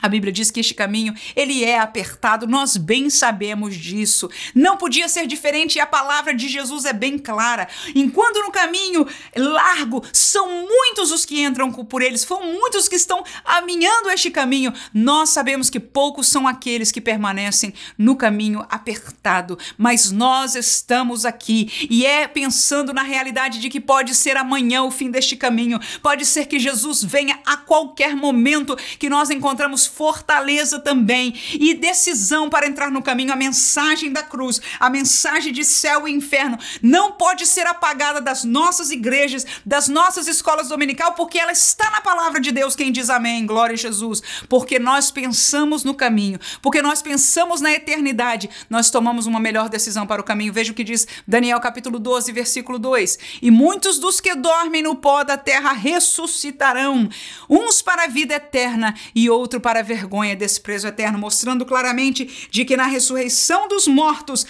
A 0.00 0.08
Bíblia 0.08 0.32
diz 0.32 0.50
que 0.50 0.60
este 0.60 0.74
caminho, 0.74 1.14
ele 1.34 1.64
é 1.64 1.78
apertado, 1.78 2.46
nós 2.46 2.76
bem 2.76 3.10
sabemos 3.10 3.76
disso. 3.76 4.30
Não 4.54 4.76
podia 4.76 5.08
ser 5.08 5.26
diferente 5.26 5.76
e 5.76 5.80
a 5.80 5.86
palavra 5.86 6.32
de 6.32 6.48
Jesus 6.48 6.84
é 6.84 6.92
bem 6.92 7.18
clara. 7.18 7.68
Enquanto 7.94 8.40
no 8.40 8.52
caminho 8.52 9.06
largo 9.36 10.04
são 10.12 10.66
muitos 10.66 11.10
os 11.10 11.24
que 11.24 11.42
entram 11.42 11.72
por 11.72 12.00
eles, 12.00 12.20
são 12.20 12.42
muitos 12.42 12.86
que 12.86 12.94
estão 12.94 13.24
caminhando 13.68 14.08
este 14.10 14.30
caminho, 14.30 14.72
nós 14.94 15.30
sabemos 15.30 15.68
que 15.68 15.80
poucos 15.80 16.28
são 16.28 16.46
aqueles 16.46 16.92
que 16.92 17.00
permanecem 17.00 17.74
no 17.98 18.14
caminho 18.14 18.64
apertado. 18.70 19.58
Mas 19.76 20.12
nós 20.12 20.54
estamos 20.54 21.24
aqui 21.24 21.88
e 21.90 22.06
é 22.06 22.28
pensando 22.28 22.92
na 22.92 23.02
realidade 23.02 23.58
de 23.58 23.68
que 23.68 23.80
pode 23.80 24.14
ser 24.14 24.36
amanhã 24.36 24.84
o 24.84 24.92
fim 24.92 25.10
deste 25.10 25.36
caminho. 25.36 25.80
Pode 26.00 26.24
ser 26.24 26.46
que 26.46 26.60
Jesus 26.60 27.02
venha 27.02 27.40
a 27.44 27.56
qualquer 27.56 28.14
momento 28.14 28.76
que 28.98 29.10
nós 29.10 29.28
encontramos 29.28 29.87
fortaleza 29.88 30.78
também 30.78 31.34
e 31.52 31.74
decisão 31.74 32.48
para 32.48 32.66
entrar 32.66 32.90
no 32.90 33.02
caminho. 33.02 33.32
A 33.32 33.36
mensagem 33.36 34.12
da 34.12 34.22
cruz, 34.22 34.60
a 34.78 34.88
mensagem 34.88 35.52
de 35.52 35.64
céu 35.64 36.06
e 36.06 36.12
inferno, 36.12 36.58
não 36.82 37.12
pode 37.12 37.46
ser 37.46 37.66
apagada 37.66 38.20
das 38.20 38.44
nossas 38.44 38.90
igrejas, 38.90 39.44
das 39.64 39.88
nossas 39.88 40.28
escolas 40.28 40.68
dominical, 40.68 41.14
porque 41.14 41.38
ela 41.38 41.52
está 41.52 41.90
na 41.90 42.00
palavra 42.00 42.40
de 42.40 42.52
Deus. 42.52 42.76
Quem 42.76 42.92
diz 42.92 43.10
amém, 43.10 43.46
glória 43.46 43.74
a 43.74 43.76
Jesus. 43.76 44.22
Porque 44.48 44.78
nós 44.78 45.10
pensamos 45.10 45.82
no 45.84 45.94
caminho, 45.94 46.38
porque 46.62 46.82
nós 46.82 47.02
pensamos 47.02 47.60
na 47.60 47.72
eternidade, 47.72 48.48
nós 48.68 48.90
tomamos 48.90 49.26
uma 49.26 49.40
melhor 49.40 49.68
decisão 49.68 50.06
para 50.06 50.20
o 50.20 50.24
caminho. 50.24 50.52
Veja 50.52 50.72
o 50.72 50.74
que 50.74 50.84
diz 50.84 51.06
Daniel 51.26 51.60
capítulo 51.60 51.98
12, 51.98 52.30
versículo 52.32 52.78
2: 52.78 53.18
E 53.42 53.50
muitos 53.50 53.98
dos 53.98 54.20
que 54.20 54.34
dormem 54.34 54.82
no 54.82 54.96
pó 54.96 55.24
da 55.24 55.36
terra 55.36 55.72
ressuscitarão, 55.72 57.08
uns 57.48 57.82
para 57.82 58.04
a 58.04 58.08
vida 58.08 58.34
eterna 58.34 58.94
e 59.14 59.30
outro 59.30 59.60
para 59.60 59.77
para 59.78 59.82
vergonha 59.82 60.32
e 60.32 60.36
desprezo 60.36 60.88
eterno, 60.88 61.18
mostrando 61.18 61.64
claramente 61.64 62.48
de 62.50 62.64
que 62.64 62.76
na 62.76 62.86
ressurreição 62.86 63.68
dos 63.68 63.86
mortos 63.86 64.44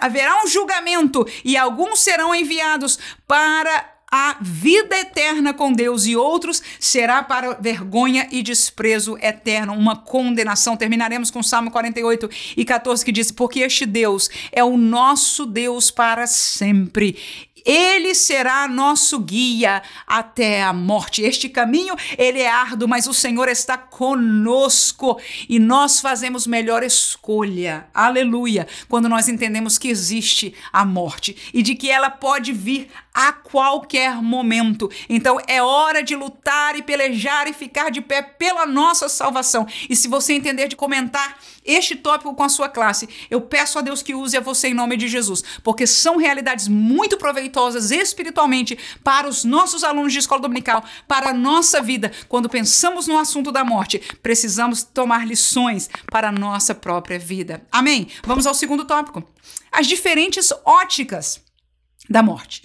haverá 0.00 0.42
um 0.42 0.48
julgamento 0.48 1.26
e 1.44 1.56
alguns 1.56 2.00
serão 2.00 2.34
enviados 2.34 2.98
para 3.26 3.92
a 4.10 4.36
vida 4.40 4.96
eterna 4.96 5.52
com 5.52 5.72
Deus 5.72 6.06
e 6.06 6.16
outros 6.16 6.62
será 6.78 7.22
para 7.22 7.54
vergonha 7.54 8.28
e 8.30 8.42
desprezo 8.42 9.16
eterno, 9.20 9.74
uma 9.74 9.96
condenação. 9.96 10.76
Terminaremos 10.76 11.30
com 11.30 11.42
Salmo 11.42 11.70
48 11.70 12.28
e 12.56 12.64
14 12.64 13.04
que 13.04 13.12
diz: 13.12 13.30
Porque 13.30 13.60
este 13.60 13.86
Deus 13.86 14.28
é 14.52 14.62
o 14.62 14.76
nosso 14.76 15.46
Deus 15.46 15.90
para 15.90 16.26
sempre 16.26 17.16
ele 17.64 18.14
será 18.14 18.68
nosso 18.68 19.18
guia 19.18 19.82
até 20.06 20.62
a 20.62 20.72
morte. 20.72 21.22
Este 21.22 21.48
caminho, 21.48 21.96
ele 22.18 22.40
é 22.40 22.50
árduo, 22.50 22.86
mas 22.86 23.06
o 23.06 23.14
Senhor 23.14 23.48
está 23.48 23.78
conosco 23.78 25.18
e 25.48 25.58
nós 25.58 26.00
fazemos 26.00 26.46
melhor 26.46 26.82
escolha. 26.82 27.86
Aleluia! 27.94 28.66
Quando 28.88 29.08
nós 29.08 29.28
entendemos 29.28 29.78
que 29.78 29.88
existe 29.88 30.54
a 30.72 30.84
morte 30.84 31.50
e 31.54 31.62
de 31.62 31.74
que 31.74 31.90
ela 31.90 32.10
pode 32.10 32.52
vir 32.52 32.90
a 33.14 33.32
qualquer 33.32 34.20
momento. 34.20 34.90
Então 35.08 35.38
é 35.46 35.62
hora 35.62 36.02
de 36.02 36.16
lutar 36.16 36.76
e 36.76 36.82
pelejar 36.82 37.46
e 37.46 37.52
ficar 37.52 37.90
de 37.90 38.00
pé 38.00 38.20
pela 38.20 38.66
nossa 38.66 39.08
salvação. 39.08 39.64
E 39.88 39.94
se 39.94 40.08
você 40.08 40.32
entender 40.32 40.66
de 40.66 40.74
comentar 40.74 41.38
este 41.64 41.94
tópico 41.94 42.34
com 42.34 42.42
a 42.42 42.48
sua 42.48 42.68
classe, 42.68 43.08
eu 43.30 43.40
peço 43.40 43.78
a 43.78 43.82
Deus 43.82 44.02
que 44.02 44.14
use 44.14 44.36
a 44.36 44.40
você 44.40 44.68
em 44.68 44.74
nome 44.74 44.96
de 44.96 45.06
Jesus, 45.06 45.42
porque 45.62 45.86
são 45.86 46.16
realidades 46.16 46.66
muito 46.66 47.16
proveitosas 47.16 47.92
espiritualmente 47.92 48.76
para 49.04 49.28
os 49.28 49.44
nossos 49.44 49.84
alunos 49.84 50.12
de 50.12 50.18
escola 50.18 50.42
dominical, 50.42 50.84
para 51.06 51.30
a 51.30 51.34
nossa 51.34 51.80
vida. 51.80 52.10
Quando 52.28 52.48
pensamos 52.48 53.06
no 53.06 53.18
assunto 53.18 53.52
da 53.52 53.64
morte, 53.64 54.00
precisamos 54.22 54.82
tomar 54.82 55.26
lições 55.26 55.88
para 56.10 56.28
a 56.28 56.32
nossa 56.32 56.74
própria 56.74 57.18
vida. 57.18 57.64
Amém? 57.70 58.08
Vamos 58.24 58.46
ao 58.46 58.54
segundo 58.54 58.84
tópico. 58.84 59.22
As 59.70 59.86
diferentes 59.86 60.52
óticas 60.64 61.40
da 62.10 62.22
morte. 62.22 62.62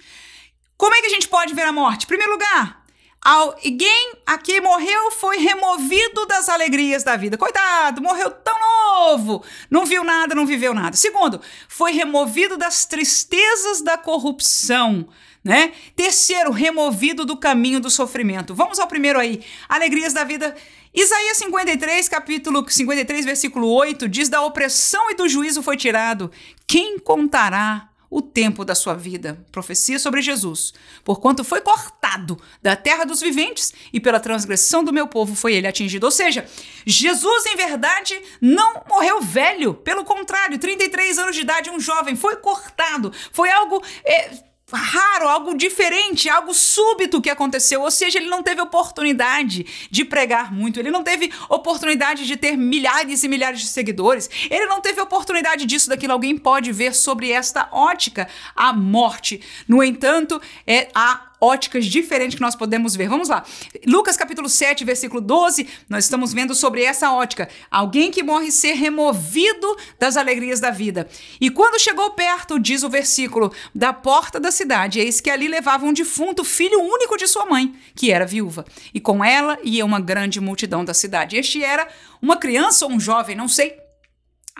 Como 0.80 0.94
é 0.94 1.02
que 1.02 1.08
a 1.08 1.10
gente 1.10 1.28
pode 1.28 1.52
ver 1.52 1.66
a 1.66 1.72
morte? 1.72 2.04
Em 2.04 2.08
primeiro 2.08 2.32
lugar, 2.32 2.82
alguém 3.20 4.12
aqui 4.24 4.62
morreu 4.62 5.10
foi 5.10 5.36
removido 5.36 6.24
das 6.24 6.48
alegrias 6.48 7.04
da 7.04 7.16
vida. 7.16 7.36
Coitado, 7.36 8.00
morreu 8.00 8.30
tão 8.30 8.58
novo, 8.58 9.44
não 9.70 9.84
viu 9.84 10.02
nada, 10.02 10.34
não 10.34 10.46
viveu 10.46 10.72
nada. 10.72 10.96
Segundo, 10.96 11.38
foi 11.68 11.92
removido 11.92 12.56
das 12.56 12.86
tristezas 12.86 13.82
da 13.82 13.98
corrupção. 13.98 15.06
Né? 15.44 15.74
Terceiro, 15.94 16.50
removido 16.50 17.26
do 17.26 17.36
caminho 17.36 17.78
do 17.78 17.90
sofrimento. 17.90 18.54
Vamos 18.54 18.78
ao 18.78 18.86
primeiro 18.86 19.18
aí. 19.18 19.44
Alegrias 19.68 20.14
da 20.14 20.24
vida. 20.24 20.56
Isaías 20.94 21.36
53, 21.36 22.08
capítulo 22.08 22.64
53, 22.66 23.26
versículo 23.26 23.68
8, 23.68 24.08
diz: 24.08 24.30
Da 24.30 24.40
opressão 24.40 25.10
e 25.10 25.14
do 25.14 25.28
juízo 25.28 25.62
foi 25.62 25.76
tirado. 25.76 26.30
Quem 26.66 26.98
contará 26.98 27.89
o 28.10 28.20
tempo 28.20 28.64
da 28.64 28.74
sua 28.74 28.94
vida. 28.94 29.38
Profecia 29.52 29.98
sobre 29.98 30.20
Jesus. 30.20 30.74
Porquanto 31.04 31.44
foi 31.44 31.60
cortado 31.60 32.36
da 32.60 32.74
terra 32.74 33.04
dos 33.04 33.20
viventes 33.20 33.72
e 33.92 34.00
pela 34.00 34.18
transgressão 34.18 34.82
do 34.82 34.92
meu 34.92 35.06
povo 35.06 35.36
foi 35.36 35.54
ele 35.54 35.68
atingido. 35.68 36.04
Ou 36.04 36.10
seja, 36.10 36.44
Jesus, 36.84 37.46
em 37.46 37.56
verdade, 37.56 38.20
não 38.40 38.82
morreu 38.88 39.22
velho. 39.22 39.74
Pelo 39.74 40.04
contrário, 40.04 40.58
33 40.58 41.18
anos 41.18 41.36
de 41.36 41.42
idade, 41.42 41.70
um 41.70 41.78
jovem, 41.78 42.16
foi 42.16 42.36
cortado. 42.36 43.12
Foi 43.30 43.48
algo. 43.50 43.80
É, 44.04 44.49
raro, 44.72 45.28
algo 45.28 45.54
diferente, 45.56 46.28
algo 46.28 46.52
súbito 46.52 47.20
que 47.20 47.30
aconteceu. 47.30 47.82
Ou 47.82 47.90
seja, 47.90 48.18
ele 48.18 48.28
não 48.28 48.42
teve 48.42 48.60
oportunidade 48.60 49.66
de 49.90 50.04
pregar 50.04 50.52
muito, 50.52 50.78
ele 50.78 50.90
não 50.90 51.02
teve 51.02 51.32
oportunidade 51.48 52.26
de 52.26 52.36
ter 52.36 52.56
milhares 52.56 53.22
e 53.24 53.28
milhares 53.28 53.60
de 53.60 53.66
seguidores, 53.66 54.28
ele 54.50 54.66
não 54.66 54.80
teve 54.80 55.00
oportunidade 55.00 55.66
disso, 55.66 55.88
daquilo. 55.88 56.12
Alguém 56.12 56.36
pode 56.36 56.72
ver 56.72 56.94
sobre 56.94 57.30
esta 57.30 57.68
ótica 57.72 58.28
a 58.54 58.72
morte. 58.72 59.40
No 59.66 59.82
entanto, 59.82 60.40
é 60.66 60.88
a 60.94 61.29
óticas 61.40 61.86
diferentes 61.86 62.34
que 62.34 62.40
nós 62.40 62.54
podemos 62.54 62.94
ver. 62.94 63.08
Vamos 63.08 63.28
lá. 63.28 63.44
Lucas 63.86 64.16
capítulo 64.16 64.48
7, 64.48 64.84
versículo 64.84 65.20
12, 65.20 65.66
nós 65.88 66.04
estamos 66.04 66.32
vendo 66.32 66.54
sobre 66.54 66.82
essa 66.82 67.12
ótica. 67.12 67.48
Alguém 67.70 68.10
que 68.10 68.22
morre 68.22 68.50
ser 68.50 68.74
removido 68.74 69.76
das 69.98 70.16
alegrias 70.16 70.60
da 70.60 70.70
vida. 70.70 71.08
E 71.40 71.50
quando 71.50 71.80
chegou 71.80 72.10
perto, 72.10 72.58
diz 72.58 72.82
o 72.82 72.90
versículo, 72.90 73.52
da 73.74 73.92
porta 73.92 74.38
da 74.38 74.50
cidade, 74.50 75.00
eis 75.00 75.20
que 75.20 75.30
ali 75.30 75.48
levava 75.48 75.86
um 75.86 75.92
defunto, 75.92 76.44
filho 76.44 76.80
único 76.80 77.16
de 77.16 77.26
sua 77.26 77.46
mãe, 77.46 77.74
que 77.94 78.10
era 78.12 78.26
viúva. 78.26 78.64
E 78.92 79.00
com 79.00 79.24
ela 79.24 79.58
ia 79.62 79.84
uma 79.84 80.00
grande 80.00 80.40
multidão 80.40 80.84
da 80.84 80.92
cidade. 80.92 81.36
Este 81.36 81.64
era 81.64 81.88
uma 82.20 82.36
criança 82.36 82.84
ou 82.84 82.92
um 82.92 83.00
jovem, 83.00 83.34
não 83.34 83.48
sei 83.48 83.79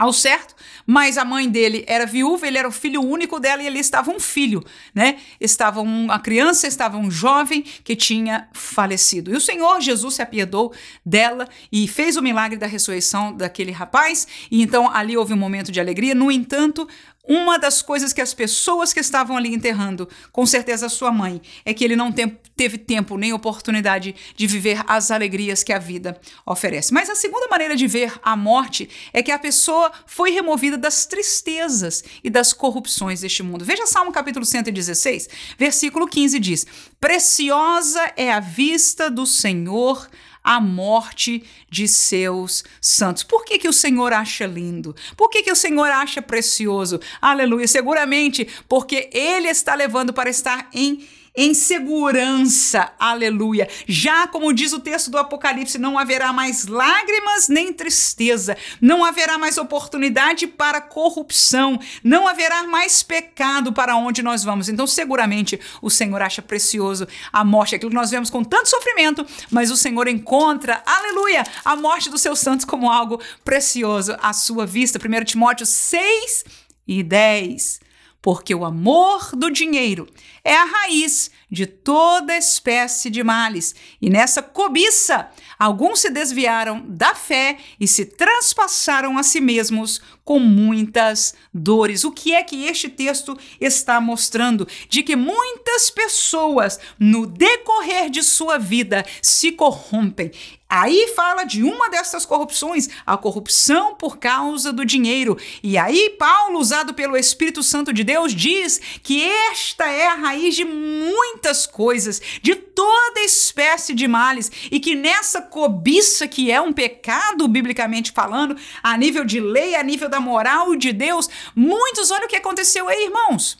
ao 0.00 0.14
certo, 0.14 0.54
mas 0.86 1.18
a 1.18 1.26
mãe 1.26 1.46
dele 1.46 1.84
era 1.86 2.06
viúva, 2.06 2.46
ele 2.46 2.56
era 2.56 2.66
o 2.66 2.72
filho 2.72 3.02
único 3.02 3.38
dela 3.38 3.62
e 3.62 3.66
ali 3.66 3.78
estava 3.78 4.10
um 4.10 4.18
filho, 4.18 4.64
né? 4.94 5.18
Estava 5.38 5.82
uma 5.82 6.18
criança, 6.18 6.66
estava 6.66 6.96
um 6.96 7.10
jovem 7.10 7.60
que 7.60 7.94
tinha 7.94 8.48
falecido. 8.50 9.30
E 9.30 9.36
o 9.36 9.40
Senhor 9.40 9.78
Jesus 9.82 10.14
se 10.14 10.22
apiedou 10.22 10.72
dela 11.04 11.46
e 11.70 11.86
fez 11.86 12.16
o 12.16 12.22
milagre 12.22 12.56
da 12.56 12.66
ressurreição 12.66 13.36
daquele 13.36 13.72
rapaz, 13.72 14.26
e 14.50 14.62
então 14.62 14.90
ali 14.90 15.18
houve 15.18 15.34
um 15.34 15.36
momento 15.36 15.70
de 15.70 15.78
alegria. 15.78 16.14
No 16.14 16.32
entanto, 16.32 16.88
uma 17.28 17.58
das 17.58 17.82
coisas 17.82 18.12
que 18.12 18.20
as 18.20 18.32
pessoas 18.32 18.92
que 18.92 19.00
estavam 19.00 19.36
ali 19.36 19.54
enterrando, 19.54 20.08
com 20.32 20.46
certeza 20.46 20.88
sua 20.88 21.12
mãe, 21.12 21.40
é 21.64 21.74
que 21.74 21.84
ele 21.84 21.94
não 21.94 22.12
teve 22.12 22.78
tempo 22.78 23.16
nem 23.16 23.32
oportunidade 23.32 24.14
de 24.34 24.46
viver 24.46 24.82
as 24.86 25.10
alegrias 25.10 25.62
que 25.62 25.72
a 25.72 25.78
vida 25.78 26.18
oferece. 26.46 26.92
Mas 26.92 27.10
a 27.10 27.14
segunda 27.14 27.46
maneira 27.48 27.76
de 27.76 27.86
ver 27.86 28.12
a 28.22 28.34
morte 28.34 28.88
é 29.12 29.22
que 29.22 29.30
a 29.30 29.38
pessoa 29.38 29.92
foi 30.06 30.30
removida 30.30 30.78
das 30.78 31.06
tristezas 31.06 32.02
e 32.24 32.30
das 32.30 32.52
corrupções 32.52 33.20
deste 33.20 33.42
mundo. 33.42 33.64
Veja 33.64 33.86
Salmo 33.86 34.12
capítulo 34.12 34.44
116, 34.44 35.28
versículo 35.58 36.08
15 36.08 36.38
diz: 36.38 36.66
Preciosa 36.98 38.12
é 38.16 38.32
a 38.32 38.40
vista 38.40 39.10
do 39.10 39.26
Senhor 39.26 40.08
a 40.42 40.60
morte 40.60 41.42
de 41.68 41.86
seus 41.86 42.64
santos. 42.80 43.22
Por 43.22 43.44
que, 43.44 43.58
que 43.58 43.68
o 43.68 43.72
Senhor 43.72 44.12
acha 44.12 44.46
lindo? 44.46 44.94
Por 45.16 45.28
que, 45.28 45.42
que 45.42 45.52
o 45.52 45.56
Senhor 45.56 45.90
acha 45.90 46.22
precioso? 46.22 47.00
Aleluia. 47.20 47.68
Seguramente 47.68 48.48
porque 48.68 49.10
Ele 49.12 49.48
está 49.48 49.74
levando 49.74 50.12
para 50.12 50.30
estar 50.30 50.68
em 50.72 51.06
em 51.36 51.54
segurança, 51.54 52.92
aleluia. 52.98 53.68
Já 53.86 54.26
como 54.26 54.52
diz 54.52 54.72
o 54.72 54.80
texto 54.80 55.10
do 55.10 55.18
Apocalipse, 55.18 55.78
não 55.78 55.98
haverá 55.98 56.32
mais 56.32 56.66
lágrimas 56.66 57.48
nem 57.48 57.72
tristeza, 57.72 58.56
não 58.80 59.04
haverá 59.04 59.38
mais 59.38 59.58
oportunidade 59.58 60.46
para 60.46 60.80
corrupção, 60.80 61.78
não 62.02 62.26
haverá 62.26 62.64
mais 62.64 63.02
pecado 63.02 63.72
para 63.72 63.96
onde 63.96 64.22
nós 64.22 64.42
vamos. 64.42 64.68
Então, 64.68 64.86
seguramente, 64.86 65.58
o 65.80 65.90
Senhor 65.90 66.20
acha 66.20 66.42
precioso 66.42 67.06
a 67.32 67.44
morte, 67.44 67.74
aquilo 67.74 67.90
que 67.90 67.96
nós 67.96 68.10
vemos 68.10 68.30
com 68.30 68.42
tanto 68.42 68.68
sofrimento, 68.68 69.24
mas 69.50 69.70
o 69.70 69.76
Senhor 69.76 70.08
encontra, 70.08 70.82
aleluia, 70.84 71.44
a 71.64 71.76
morte 71.76 72.10
dos 72.10 72.20
seus 72.20 72.38
santos 72.38 72.64
como 72.64 72.90
algo 72.90 73.20
precioso 73.44 74.16
à 74.20 74.32
sua 74.32 74.66
vista. 74.66 74.98
1 74.98 75.24
Timóteo 75.24 75.66
6 75.66 76.44
e 76.86 77.02
10 77.02 77.89
porque 78.22 78.54
o 78.54 78.64
amor 78.64 79.30
do 79.34 79.50
dinheiro 79.50 80.06
é 80.44 80.54
a 80.54 80.64
raiz 80.64 81.30
de 81.50 81.66
toda 81.66 82.36
espécie 82.36 83.10
de 83.10 83.24
males. 83.24 83.74
E 84.00 84.10
nessa 84.10 84.42
cobiça, 84.42 85.28
alguns 85.58 86.00
se 86.00 86.10
desviaram 86.10 86.84
da 86.86 87.14
fé 87.14 87.58
e 87.78 87.88
se 87.88 88.04
transpassaram 88.04 89.18
a 89.18 89.22
si 89.22 89.40
mesmos 89.40 90.00
com 90.24 90.38
muitas 90.38 91.34
dores. 91.52 92.04
O 92.04 92.12
que 92.12 92.34
é 92.34 92.42
que 92.42 92.64
este 92.64 92.88
texto 92.88 93.36
está 93.60 94.00
mostrando? 94.00 94.68
De 94.88 95.02
que 95.02 95.16
muitas 95.16 95.90
pessoas, 95.90 96.78
no 96.98 97.26
decorrer 97.26 98.10
de 98.10 98.22
sua 98.22 98.58
vida, 98.58 99.04
se 99.22 99.52
corrompem. 99.52 100.30
Aí 100.70 101.12
fala 101.16 101.42
de 101.42 101.64
uma 101.64 101.90
dessas 101.90 102.24
corrupções, 102.24 102.88
a 103.04 103.16
corrupção 103.16 103.96
por 103.96 104.18
causa 104.18 104.72
do 104.72 104.84
dinheiro. 104.84 105.36
E 105.64 105.76
aí, 105.76 106.10
Paulo, 106.10 106.60
usado 106.60 106.94
pelo 106.94 107.16
Espírito 107.16 107.60
Santo 107.60 107.92
de 107.92 108.04
Deus, 108.04 108.32
diz 108.32 108.80
que 109.02 109.20
esta 109.20 109.90
é 109.90 110.06
a 110.06 110.14
raiz 110.14 110.54
de 110.54 110.64
muitas 110.64 111.66
coisas, 111.66 112.20
de 112.40 112.54
toda 112.54 113.18
espécie 113.24 113.92
de 113.92 114.06
males, 114.06 114.48
e 114.70 114.78
que 114.78 114.94
nessa 114.94 115.42
cobiça, 115.42 116.28
que 116.28 116.52
é 116.52 116.60
um 116.60 116.72
pecado, 116.72 117.48
biblicamente 117.48 118.12
falando, 118.12 118.56
a 118.80 118.96
nível 118.96 119.24
de 119.24 119.40
lei, 119.40 119.74
a 119.74 119.82
nível 119.82 120.08
da 120.08 120.20
moral 120.20 120.76
de 120.76 120.92
Deus, 120.92 121.28
muitos, 121.52 122.12
olha 122.12 122.26
o 122.26 122.28
que 122.28 122.36
aconteceu 122.36 122.88
aí, 122.88 123.06
irmãos. 123.06 123.58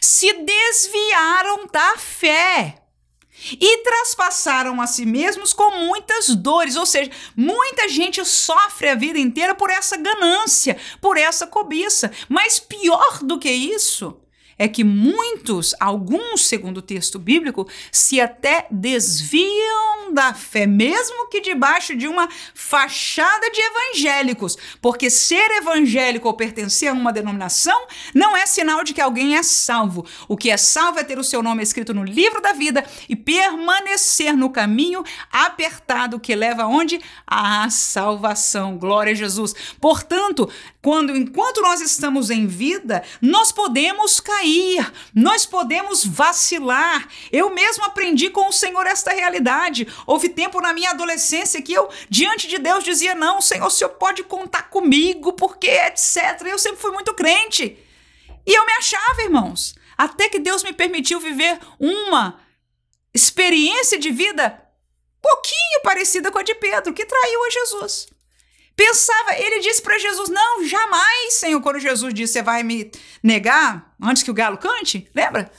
Se 0.00 0.32
desviaram 0.32 1.66
da 1.70 1.98
fé 1.98 2.83
e 3.52 3.82
traspassaram 3.82 4.80
a 4.80 4.86
si 4.86 5.04
mesmos 5.04 5.52
com 5.52 5.70
muitas 5.70 6.34
dores, 6.34 6.76
ou 6.76 6.86
seja, 6.86 7.10
muita 7.36 7.88
gente 7.88 8.24
sofre 8.24 8.88
a 8.88 8.94
vida 8.94 9.18
inteira 9.18 9.54
por 9.54 9.70
essa 9.70 9.96
ganância, 9.96 10.76
por 11.00 11.16
essa 11.16 11.46
cobiça. 11.46 12.10
Mas 12.28 12.58
pior 12.58 13.20
do 13.22 13.38
que 13.38 13.50
isso, 13.50 14.16
é 14.58 14.68
que 14.68 14.84
muitos, 14.84 15.74
alguns, 15.80 16.46
segundo 16.46 16.78
o 16.78 16.82
texto 16.82 17.18
bíblico, 17.18 17.68
se 17.90 18.20
até 18.20 18.66
desviam 18.70 20.12
da 20.12 20.32
fé, 20.32 20.66
mesmo 20.66 21.28
que 21.28 21.40
debaixo 21.40 21.96
de 21.96 22.06
uma 22.06 22.28
fachada 22.54 23.50
de 23.50 23.60
evangélicos, 23.60 24.56
porque 24.80 25.10
ser 25.10 25.50
evangélico 25.58 26.28
ou 26.28 26.34
pertencer 26.34 26.88
a 26.88 26.92
uma 26.92 27.12
denominação 27.12 27.86
não 28.14 28.36
é 28.36 28.46
sinal 28.46 28.84
de 28.84 28.94
que 28.94 29.00
alguém 29.00 29.36
é 29.36 29.42
salvo. 29.42 30.06
O 30.28 30.36
que 30.36 30.50
é 30.50 30.56
salvo 30.56 30.98
é 30.98 31.04
ter 31.04 31.18
o 31.18 31.24
seu 31.24 31.42
nome 31.42 31.62
escrito 31.62 31.92
no 31.92 32.04
livro 32.04 32.40
da 32.40 32.52
vida 32.52 32.84
e 33.08 33.16
permanecer 33.16 34.36
no 34.36 34.50
caminho 34.50 35.04
apertado 35.30 36.20
que 36.20 36.34
leva 36.34 36.62
aonde? 36.62 37.00
A 37.26 37.68
salvação. 37.70 38.78
Glória 38.78 39.12
a 39.12 39.16
Jesus. 39.16 39.54
Portanto, 39.80 40.48
quando 40.80 41.16
enquanto 41.16 41.60
nós 41.62 41.80
estamos 41.80 42.30
em 42.30 42.46
vida, 42.46 43.02
nós 43.20 43.50
podemos 43.50 44.20
cair, 44.20 44.43
nós 45.14 45.46
podemos 45.46 46.04
vacilar. 46.04 47.08
Eu 47.32 47.50
mesmo 47.50 47.84
aprendi 47.84 48.30
com 48.30 48.48
o 48.48 48.52
Senhor 48.52 48.86
esta 48.86 49.12
realidade. 49.12 49.86
Houve 50.06 50.28
tempo 50.28 50.60
na 50.60 50.72
minha 50.72 50.90
adolescência 50.90 51.62
que 51.62 51.72
eu 51.72 51.88
diante 52.08 52.46
de 52.46 52.58
Deus 52.58 52.84
dizia: 52.84 53.14
"Não, 53.14 53.40
Senhor, 53.40 53.66
o 53.66 53.70
Senhor 53.70 53.90
pode 53.90 54.22
contar 54.24 54.70
comigo, 54.70 55.32
porque 55.32 55.68
etc". 55.68 56.42
Eu 56.46 56.58
sempre 56.58 56.80
fui 56.80 56.90
muito 56.92 57.14
crente. 57.14 57.78
E 58.46 58.58
eu 58.58 58.66
me 58.66 58.72
achava, 58.72 59.22
irmãos, 59.22 59.74
até 59.96 60.28
que 60.28 60.38
Deus 60.38 60.62
me 60.62 60.72
permitiu 60.72 61.18
viver 61.18 61.58
uma 61.78 62.40
experiência 63.14 63.98
de 63.98 64.10
vida 64.10 64.60
pouquinho 65.22 65.80
parecida 65.82 66.30
com 66.30 66.38
a 66.38 66.42
de 66.42 66.54
Pedro, 66.54 66.92
que 66.92 67.06
traiu 67.06 67.44
a 67.44 67.50
Jesus. 67.50 68.08
Pensava, 68.76 69.36
ele 69.38 69.60
disse 69.60 69.80
para 69.80 69.98
Jesus: 69.98 70.28
Não, 70.28 70.66
jamais, 70.66 71.34
Senhor. 71.34 71.60
Quando 71.60 71.78
Jesus 71.78 72.12
disse: 72.12 72.34
Você 72.34 72.42
vai 72.42 72.62
me 72.62 72.90
negar 73.22 73.94
antes 74.00 74.22
que 74.22 74.30
o 74.30 74.34
galo 74.34 74.58
cante? 74.58 75.08
Lembra? 75.14 75.50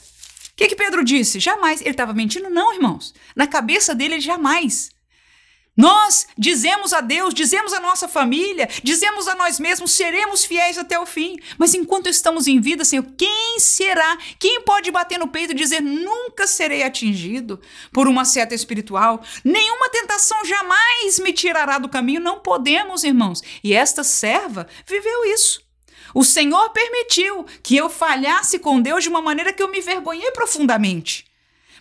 O 0.51 0.55
que, 0.55 0.69
que 0.69 0.75
Pedro 0.75 1.03
disse? 1.03 1.39
Jamais. 1.39 1.81
Ele 1.81 1.89
estava 1.91 2.13
mentindo? 2.13 2.49
Não, 2.49 2.73
irmãos. 2.73 3.13
Na 3.35 3.45
cabeça 3.47 3.93
dele, 3.93 4.19
jamais. 4.19 4.89
Nós 5.75 6.25
dizemos 6.37 6.93
a 6.93 7.01
Deus, 7.01 7.33
dizemos 7.33 7.73
a 7.73 7.81
nossa 7.81 8.07
família, 8.07 8.69
dizemos 8.81 9.27
a 9.27 9.35
nós 9.35 9.59
mesmos, 9.59 9.91
seremos 9.91 10.45
fiéis 10.45 10.77
até 10.77 10.97
o 10.97 11.05
fim. 11.05 11.37
Mas 11.57 11.73
enquanto 11.73 12.07
estamos 12.07 12.47
em 12.47 12.61
vida, 12.61 12.85
Senhor, 12.85 13.05
quem 13.17 13.59
será? 13.59 14.17
Quem 14.39 14.61
pode 14.61 14.89
bater 14.89 15.19
no 15.19 15.27
peito 15.27 15.51
e 15.51 15.55
dizer 15.55 15.81
nunca 15.81 16.47
serei 16.47 16.83
atingido 16.83 17.59
por 17.91 18.07
uma 18.07 18.23
seta 18.23 18.55
espiritual? 18.55 19.21
Nenhuma 19.43 19.89
tentação 19.89 20.45
jamais 20.45 21.19
me 21.19 21.33
tirará 21.33 21.77
do 21.77 21.89
caminho. 21.89 22.21
Não 22.21 22.39
podemos, 22.39 23.03
irmãos. 23.03 23.41
E 23.61 23.73
esta 23.73 24.01
serva 24.03 24.67
viveu 24.87 25.25
isso. 25.25 25.61
O 26.13 26.23
Senhor 26.23 26.69
permitiu 26.69 27.45
que 27.61 27.75
eu 27.75 27.89
falhasse 27.89 28.59
com 28.59 28.79
Deus 28.79 29.03
de 29.03 29.09
uma 29.09 29.21
maneira 29.21 29.51
que 29.51 29.61
eu 29.61 29.69
me 29.69 29.81
vergonhei 29.81 30.31
profundamente. 30.31 31.25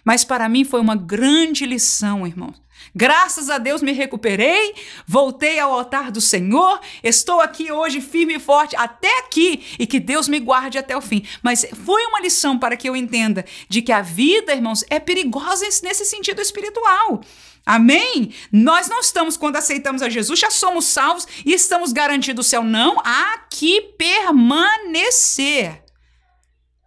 Mas 0.04 0.24
para 0.24 0.48
mim 0.48 0.64
foi 0.64 0.80
uma 0.80 0.96
grande 0.96 1.64
lição, 1.64 2.26
irmãos 2.26 2.63
Graças 2.94 3.50
a 3.50 3.58
Deus 3.58 3.82
me 3.82 3.92
recuperei, 3.92 4.74
voltei 5.06 5.58
ao 5.58 5.72
altar 5.72 6.10
do 6.10 6.20
Senhor, 6.20 6.80
estou 7.02 7.40
aqui 7.40 7.70
hoje 7.70 8.00
firme 8.00 8.34
e 8.36 8.40
forte 8.40 8.74
até 8.76 9.18
aqui 9.20 9.64
e 9.78 9.86
que 9.86 10.00
Deus 10.00 10.28
me 10.28 10.40
guarde 10.40 10.78
até 10.78 10.96
o 10.96 11.00
fim. 11.00 11.24
Mas 11.42 11.66
foi 11.84 12.04
uma 12.06 12.20
lição 12.20 12.58
para 12.58 12.76
que 12.76 12.88
eu 12.88 12.96
entenda 12.96 13.44
de 13.68 13.82
que 13.82 13.92
a 13.92 14.02
vida, 14.02 14.52
irmãos, 14.52 14.84
é 14.90 14.98
perigosa 14.98 15.64
nesse 15.82 16.04
sentido 16.04 16.40
espiritual. 16.40 17.20
Amém? 17.66 18.34
Nós 18.52 18.88
não 18.88 19.00
estamos, 19.00 19.36
quando 19.36 19.56
aceitamos 19.56 20.02
a 20.02 20.10
Jesus, 20.10 20.38
já 20.38 20.50
somos 20.50 20.84
salvos 20.84 21.26
e 21.46 21.52
estamos 21.54 21.92
garantidos 21.92 22.46
o 22.46 22.48
céu. 22.48 22.62
Não, 22.62 23.00
há 23.00 23.38
que 23.50 23.80
permanecer. 23.96 25.83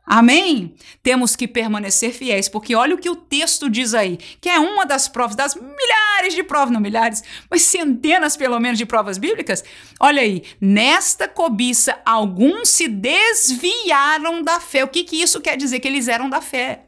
Amém? 0.10 0.74
Temos 1.04 1.36
que 1.36 1.46
permanecer 1.46 2.14
fiéis, 2.14 2.48
porque 2.48 2.74
olha 2.74 2.96
o 2.96 2.98
que 2.98 3.10
o 3.10 3.16
texto 3.16 3.70
diz 3.70 3.94
aí, 3.94 4.16
que 4.40 4.48
é 4.48 4.58
uma 4.58 4.86
das 4.86 5.10
provas, 5.10 5.36
das 5.36 5.54
milhares 5.54 6.34
de 6.34 6.44
provas, 6.44 6.72
não 6.72 6.80
milhares, 6.80 7.22
mas 7.52 7.64
centenas 7.64 8.38
pelo 8.38 8.58
menos 8.58 8.78
de 8.78 8.86
provas 8.86 9.18
bíblicas. 9.18 9.66
Olha 10.00 10.22
aí, 10.22 10.44
nesta 10.62 11.28
cobiça, 11.28 12.02
alguns 12.06 12.70
se 12.70 12.88
desviaram 12.88 14.42
da 14.42 14.62
fé. 14.62 14.86
O 14.86 14.88
que, 14.88 15.04
que 15.04 15.22
isso 15.22 15.42
quer 15.42 15.58
dizer? 15.58 15.82
Que 15.82 15.90
eles 15.90 16.08
eram 16.08 16.30
da 16.30 16.40
fé. 16.40 16.86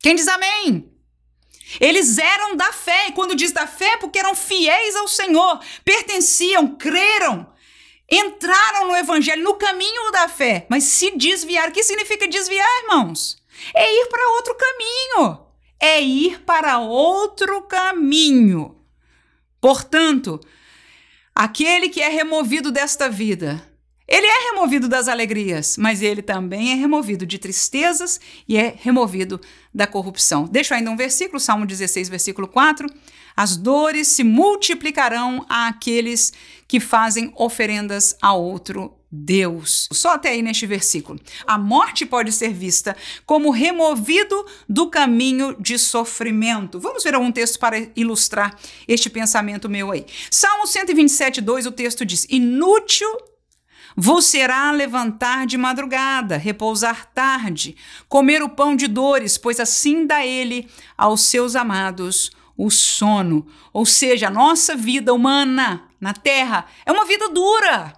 Quem 0.00 0.14
diz 0.14 0.28
amém? 0.28 0.86
Eles 1.80 2.18
eram 2.18 2.56
da 2.56 2.72
fé, 2.72 3.08
e 3.08 3.12
quando 3.12 3.34
diz 3.34 3.52
da 3.52 3.66
fé, 3.66 3.96
porque 3.96 4.18
eram 4.18 4.34
fiéis 4.34 4.94
ao 4.96 5.08
Senhor, 5.08 5.60
pertenciam, 5.82 6.76
creram 6.76 7.49
entraram 8.10 8.88
no 8.88 8.96
evangelho, 8.96 9.44
no 9.44 9.54
caminho 9.54 10.10
da 10.10 10.28
fé, 10.28 10.66
mas 10.68 10.84
se 10.84 11.16
desviaram. 11.16 11.70
O 11.70 11.72
que 11.72 11.82
significa 11.82 12.26
desviar, 12.26 12.66
irmãos? 12.82 13.40
É 13.74 14.02
ir 14.02 14.06
para 14.06 14.28
outro 14.36 14.54
caminho. 14.54 15.40
É 15.78 16.00
ir 16.00 16.40
para 16.40 16.78
outro 16.78 17.62
caminho. 17.62 18.76
Portanto, 19.60 20.40
aquele 21.34 21.88
que 21.88 22.00
é 22.00 22.08
removido 22.08 22.70
desta 22.70 23.08
vida, 23.08 23.62
ele 24.08 24.26
é 24.26 24.50
removido 24.50 24.88
das 24.88 25.06
alegrias, 25.06 25.76
mas 25.78 26.02
ele 26.02 26.20
também 26.20 26.72
é 26.72 26.74
removido 26.74 27.24
de 27.24 27.38
tristezas 27.38 28.20
e 28.48 28.56
é 28.56 28.74
removido 28.76 29.40
da 29.72 29.86
corrupção. 29.86 30.46
Deixa 30.50 30.74
ainda 30.74 30.90
um 30.90 30.96
versículo, 30.96 31.38
Salmo 31.38 31.64
16, 31.64 32.08
versículo 32.08 32.48
4. 32.48 32.88
As 33.40 33.56
dores 33.56 34.06
se 34.08 34.22
multiplicarão 34.22 35.46
àqueles 35.48 36.30
que 36.68 36.78
fazem 36.78 37.32
oferendas 37.34 38.14
a 38.20 38.34
outro 38.34 38.98
Deus. 39.10 39.88
Só 39.90 40.12
até 40.12 40.28
aí 40.28 40.42
neste 40.42 40.66
versículo. 40.66 41.18
A 41.46 41.56
morte 41.56 42.04
pode 42.04 42.32
ser 42.32 42.52
vista 42.52 42.94
como 43.24 43.50
removido 43.50 44.44
do 44.68 44.90
caminho 44.90 45.56
de 45.58 45.78
sofrimento. 45.78 46.78
Vamos 46.78 47.02
ver 47.02 47.14
algum 47.14 47.32
texto 47.32 47.58
para 47.58 47.78
ilustrar 47.96 48.54
este 48.86 49.08
pensamento 49.08 49.70
meu 49.70 49.90
aí. 49.90 50.04
Salmo 50.30 50.66
127, 50.66 51.40
2, 51.40 51.64
o 51.64 51.72
texto 51.72 52.04
diz: 52.04 52.26
Inútil 52.28 53.08
vos 53.96 54.26
será 54.26 54.70
levantar 54.70 55.46
de 55.46 55.56
madrugada, 55.56 56.36
repousar 56.36 57.06
tarde, 57.14 57.74
comer 58.06 58.42
o 58.42 58.50
pão 58.50 58.76
de 58.76 58.86
dores, 58.86 59.38
pois 59.38 59.58
assim 59.58 60.06
dá 60.06 60.26
ele 60.26 60.68
aos 60.94 61.22
seus 61.22 61.56
amados 61.56 62.30
o 62.64 62.70
sono. 62.70 63.46
Ou 63.72 63.86
seja, 63.86 64.28
a 64.28 64.30
nossa 64.30 64.76
vida 64.76 65.14
humana 65.14 65.88
na 65.98 66.12
terra 66.12 66.66
é 66.84 66.92
uma 66.92 67.06
vida 67.06 67.28
dura. 67.30 67.94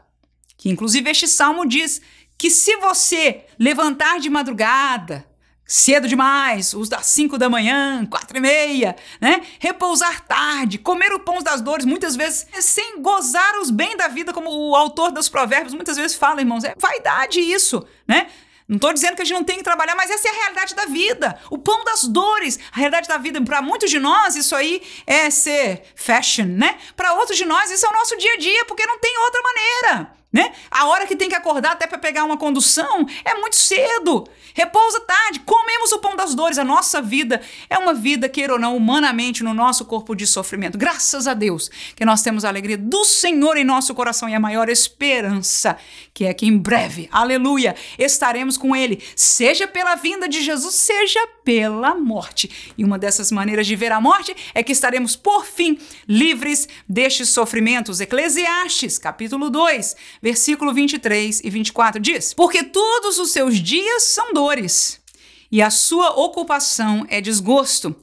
Que 0.57 0.71
inclusive 0.71 1.11
este 1.11 1.27
salmo 1.27 1.67
diz 1.67 2.01
que 2.39 2.49
se 2.49 2.77
você 2.77 3.45
levantar 3.59 4.21
de 4.21 4.31
madrugada, 4.31 5.27
cedo 5.67 6.07
demais, 6.07 6.75
os 6.75 6.89
das 6.89 7.07
5 7.07 7.39
da 7.39 7.51
manhã, 7.51 8.07
quatro 8.07 8.37
e 8.37 8.41
meia, 8.41 8.95
né? 9.21 9.41
Repousar 9.59 10.25
tarde, 10.27 10.79
comer 10.79 11.13
o 11.13 11.21
pão 11.21 11.43
das 11.43 11.61
dores, 11.61 11.85
muitas 11.85 12.15
vezes 12.15 12.47
sem 12.61 13.03
gozar 13.03 13.59
os 13.61 13.71
bens 13.71 13.97
da 13.97 14.07
vida, 14.07 14.33
como 14.33 14.49
o 14.49 14.77
autor 14.77 15.11
dos 15.11 15.29
provérbios 15.29 15.75
muitas 15.75 15.97
vezes 15.97 16.17
fala, 16.17 16.41
irmãos, 16.41 16.63
é 16.63 16.75
vaidade 16.79 17.41
isso, 17.41 17.85
né? 18.07 18.29
Não 18.73 18.77
estou 18.77 18.95
dizendo 18.95 19.17
que 19.17 19.21
a 19.21 19.25
gente 19.27 19.37
não 19.37 19.45
tem 19.45 19.59
que 19.59 19.63
trabalhar, 19.63 19.95
mas 19.95 20.11
essa 20.11 20.27
é 20.27 20.31
a 20.31 20.35
realidade 20.35 20.75
da 20.75 20.87
vida. 20.87 21.39
O 21.51 21.59
pão 21.59 21.85
das 21.85 22.05
dores. 22.05 22.59
A 22.73 22.79
realidade 22.79 23.07
da 23.07 23.19
vida, 23.19 23.39
para 23.43 23.61
muitos 23.61 23.91
de 23.91 23.99
nós, 23.99 24.35
isso 24.35 24.57
aí 24.57 24.81
é 25.07 25.29
ser 25.29 25.83
fashion, 25.95 26.47
né? 26.47 26.79
Para 26.97 27.13
outros 27.13 27.37
de 27.37 27.45
nós, 27.45 27.71
isso 27.71 27.85
é 27.85 27.91
o 27.91 27.93
nosso 27.93 28.17
dia 28.17 28.33
a 28.33 28.39
dia, 28.39 28.65
porque 28.65 28.87
não 28.87 28.99
tem 28.99 29.15
outra 29.19 29.43
maneira 29.43 30.22
né? 30.33 30.53
A 30.71 30.87
hora 30.87 31.07
que 31.07 31.15
tem 31.15 31.29
que 31.29 31.35
acordar 31.35 31.73
até 31.73 31.87
para 31.87 31.99
pegar 31.99 32.25
uma 32.25 32.39
condução 32.39 33.07
é 33.25 33.35
muito 33.35 33.55
cedo. 33.55 34.27
Repousa 34.55 35.01
tarde, 35.01 35.41
comemos 35.41 35.93
o 35.93 35.99
pão 35.99 36.17
das 36.17 36.35
dores. 36.35 36.59
A 36.59 36.65
nossa 36.65 37.03
vida 37.03 37.41
é 37.69 37.77
uma 37.77 37.93
vida, 37.93 38.29
queira 38.29 38.55
ou 38.55 38.59
não, 38.59 38.77
humanamente, 38.77 39.45
no 39.45 39.53
nosso 39.53 39.85
corpo 39.85 40.15
de 40.15 40.27
sofrimento. 40.27 40.79
Graças 40.79 41.27
a 41.27 41.35
Deus 41.35 41.71
que 41.95 42.05
nós 42.05 42.23
temos 42.23 42.45
a 42.45 42.49
alegria 42.49 42.79
do 42.79 43.05
Senhor 43.05 43.57
em 43.57 43.65
nosso 43.65 43.95
coração 43.95 44.29
e 44.29 44.35
a 44.35 44.41
maior 44.41 44.69
esperança, 44.69 45.77
que 46.15 46.25
é 46.25 46.33
que 46.33 46.47
em 46.47 46.57
breve, 46.57 47.09
aleluia, 47.13 47.75
estaremos 47.99 48.57
com 48.57 48.75
Ele, 48.75 49.03
seja 49.15 49.67
pela 49.67 49.95
vinda 49.95 50.29
de 50.29 50.43
Jesus, 50.43 50.75
seja 50.75 51.21
pela 51.45 51.95
morte. 51.95 52.73
E 52.77 52.85
uma 52.85 52.99
dessas 52.99 53.31
maneiras 53.31 53.67
de 53.67 53.77
ver 53.77 53.93
a 53.93 54.01
morte 54.01 54.35
é 54.55 54.63
que 54.63 54.73
estaremos, 54.73 55.17
por 55.17 55.45
fim, 55.45 55.79
livres 56.07 56.69
destes 56.89 57.31
sofrimentos. 57.31 58.01
Eclesiastes, 58.01 58.99
capítulo 58.99 59.51
2 59.51 59.97
versículo 60.23 60.73
23 60.73 61.41
e 61.43 61.51
24 61.51 62.01
diz: 62.01 62.33
Porque 62.33 62.63
todos 62.63 63.19
os 63.19 63.31
seus 63.31 63.59
dias 63.59 64.05
são 64.05 64.33
dores, 64.33 65.03
e 65.51 65.61
a 65.61 65.69
sua 65.69 66.11
ocupação 66.11 67.05
é 67.11 67.21
desgosto. 67.21 67.95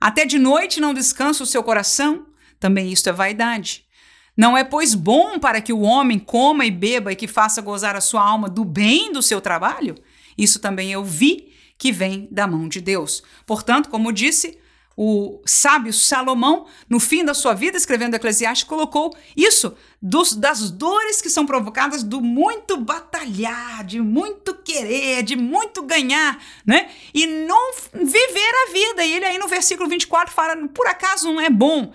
Até 0.00 0.24
de 0.24 0.38
noite 0.38 0.80
não 0.80 0.94
descansa 0.94 1.42
o 1.42 1.46
seu 1.46 1.62
coração, 1.62 2.26
também 2.58 2.90
isto 2.90 3.08
é 3.08 3.12
vaidade. 3.12 3.84
Não 4.36 4.56
é, 4.56 4.62
pois, 4.62 4.94
bom 4.94 5.38
para 5.38 5.60
que 5.60 5.72
o 5.72 5.80
homem 5.80 6.18
coma 6.18 6.64
e 6.64 6.70
beba 6.70 7.12
e 7.12 7.16
que 7.16 7.26
faça 7.26 7.60
gozar 7.60 7.96
a 7.96 8.00
sua 8.00 8.22
alma 8.22 8.48
do 8.48 8.64
bem 8.64 9.12
do 9.12 9.20
seu 9.20 9.40
trabalho? 9.40 9.96
Isso 10.36 10.60
também 10.60 10.92
eu 10.92 11.04
vi 11.04 11.52
que 11.76 11.90
vem 11.90 12.28
da 12.30 12.46
mão 12.46 12.68
de 12.68 12.80
Deus. 12.80 13.22
Portanto, 13.44 13.88
como 13.88 14.12
disse, 14.12 14.56
o 15.00 15.40
sábio 15.46 15.92
Salomão, 15.92 16.66
no 16.90 16.98
fim 16.98 17.24
da 17.24 17.32
sua 17.32 17.54
vida, 17.54 17.76
escrevendo 17.76 18.14
Eclesiastes, 18.14 18.66
colocou 18.66 19.16
isso 19.36 19.76
dos, 20.02 20.34
das 20.34 20.72
dores 20.72 21.20
que 21.20 21.30
são 21.30 21.46
provocadas 21.46 22.02
do 22.02 22.20
muito 22.20 22.76
batalhar, 22.76 23.84
de 23.84 24.00
muito 24.00 24.56
querer, 24.56 25.22
de 25.22 25.36
muito 25.36 25.82
ganhar, 25.82 26.42
né? 26.66 26.90
E 27.14 27.26
não 27.26 27.74
viver 27.94 28.52
a 28.66 28.72
vida. 28.72 29.04
E 29.04 29.12
ele 29.12 29.24
aí 29.24 29.38
no 29.38 29.46
versículo 29.46 29.88
24 29.88 30.34
fala: 30.34 30.66
por 30.74 30.88
acaso 30.88 31.32
não 31.32 31.40
é 31.40 31.48
bom 31.48 31.92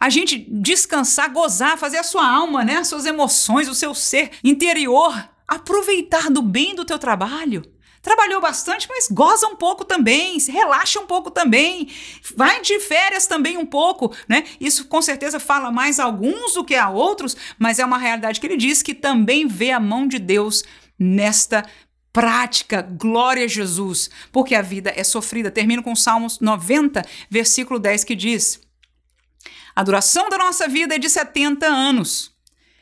a 0.00 0.10
gente 0.10 0.36
descansar, 0.50 1.32
gozar, 1.32 1.78
fazer 1.78 1.98
a 1.98 2.02
sua 2.02 2.26
alma, 2.26 2.64
né? 2.64 2.78
As 2.78 2.88
suas 2.88 3.06
emoções, 3.06 3.68
o 3.68 3.74
seu 3.74 3.94
ser 3.94 4.32
interior, 4.42 5.14
aproveitar 5.46 6.28
do 6.28 6.42
bem 6.42 6.74
do 6.74 6.84
teu 6.84 6.98
trabalho? 6.98 7.62
Trabalhou 8.02 8.40
bastante, 8.40 8.88
mas 8.88 9.06
goza 9.08 9.46
um 9.46 9.54
pouco 9.54 9.84
também, 9.84 10.36
relaxa 10.38 10.98
um 10.98 11.06
pouco 11.06 11.30
também, 11.30 11.88
vai 12.34 12.60
de 12.60 12.80
férias 12.80 13.28
também 13.28 13.56
um 13.56 13.64
pouco, 13.64 14.12
né? 14.28 14.44
Isso 14.60 14.86
com 14.86 15.00
certeza 15.00 15.38
fala 15.38 15.70
mais 15.70 16.00
a 16.00 16.04
alguns 16.04 16.54
do 16.54 16.64
que 16.64 16.74
a 16.74 16.90
outros, 16.90 17.36
mas 17.56 17.78
é 17.78 17.84
uma 17.84 17.98
realidade 17.98 18.40
que 18.40 18.46
ele 18.48 18.56
diz 18.56 18.82
que 18.82 18.92
também 18.92 19.46
vê 19.46 19.70
a 19.70 19.78
mão 19.78 20.08
de 20.08 20.18
Deus 20.18 20.64
nesta 20.98 21.64
prática, 22.12 22.82
glória 22.82 23.44
a 23.44 23.48
Jesus, 23.48 24.10
porque 24.32 24.56
a 24.56 24.62
vida 24.62 24.92
é 24.96 25.04
sofrida. 25.04 25.48
Termino 25.48 25.80
com 25.80 25.94
Salmos 25.94 26.40
90, 26.40 27.02
versículo 27.30 27.78
10, 27.78 28.02
que 28.02 28.16
diz: 28.16 28.60
A 29.76 29.82
duração 29.84 30.28
da 30.28 30.38
nossa 30.38 30.66
vida 30.66 30.96
é 30.96 30.98
de 30.98 31.08
70 31.08 31.66
anos. 31.66 32.32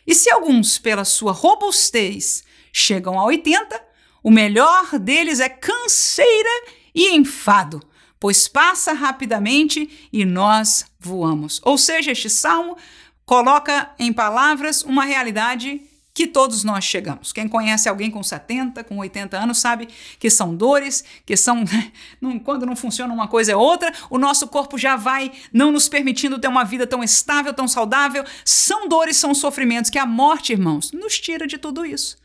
E 0.06 0.14
se 0.14 0.30
alguns, 0.30 0.78
pela 0.78 1.04
sua 1.04 1.32
robustez, 1.32 2.42
chegam 2.72 3.20
a 3.20 3.24
80, 3.26 3.89
o 4.22 4.30
melhor 4.30 4.98
deles 4.98 5.40
é 5.40 5.48
canseira 5.48 6.66
e 6.94 7.14
enfado, 7.14 7.82
pois 8.18 8.48
passa 8.48 8.92
rapidamente 8.92 10.08
e 10.12 10.24
nós 10.24 10.84
voamos. 10.98 11.60
Ou 11.64 11.78
seja, 11.78 12.12
este 12.12 12.28
salmo 12.28 12.76
coloca 13.24 13.90
em 13.98 14.12
palavras 14.12 14.82
uma 14.82 15.04
realidade 15.04 15.80
que 16.12 16.26
todos 16.26 16.64
nós 16.64 16.84
chegamos. 16.84 17.32
Quem 17.32 17.48
conhece 17.48 17.88
alguém 17.88 18.10
com 18.10 18.22
70, 18.22 18.84
com 18.84 18.98
80 18.98 19.38
anos, 19.38 19.58
sabe 19.58 19.88
que 20.18 20.28
são 20.28 20.54
dores, 20.54 21.02
que 21.24 21.36
são. 21.36 21.64
quando 22.44 22.66
não 22.66 22.76
funciona 22.76 23.14
uma 23.14 23.28
coisa 23.28 23.52
é 23.52 23.56
outra, 23.56 23.92
o 24.10 24.18
nosso 24.18 24.46
corpo 24.48 24.76
já 24.76 24.96
vai 24.96 25.32
não 25.52 25.72
nos 25.72 25.88
permitindo 25.88 26.38
ter 26.38 26.48
uma 26.48 26.64
vida 26.64 26.86
tão 26.86 27.02
estável, 27.02 27.54
tão 27.54 27.66
saudável. 27.66 28.24
São 28.44 28.88
dores, 28.88 29.16
são 29.16 29.34
sofrimentos 29.34 29.90
que 29.90 29.98
a 29.98 30.04
morte, 30.04 30.52
irmãos, 30.52 30.92
nos 30.92 31.18
tira 31.18 31.46
de 31.46 31.56
tudo 31.56 31.86
isso. 31.86 32.19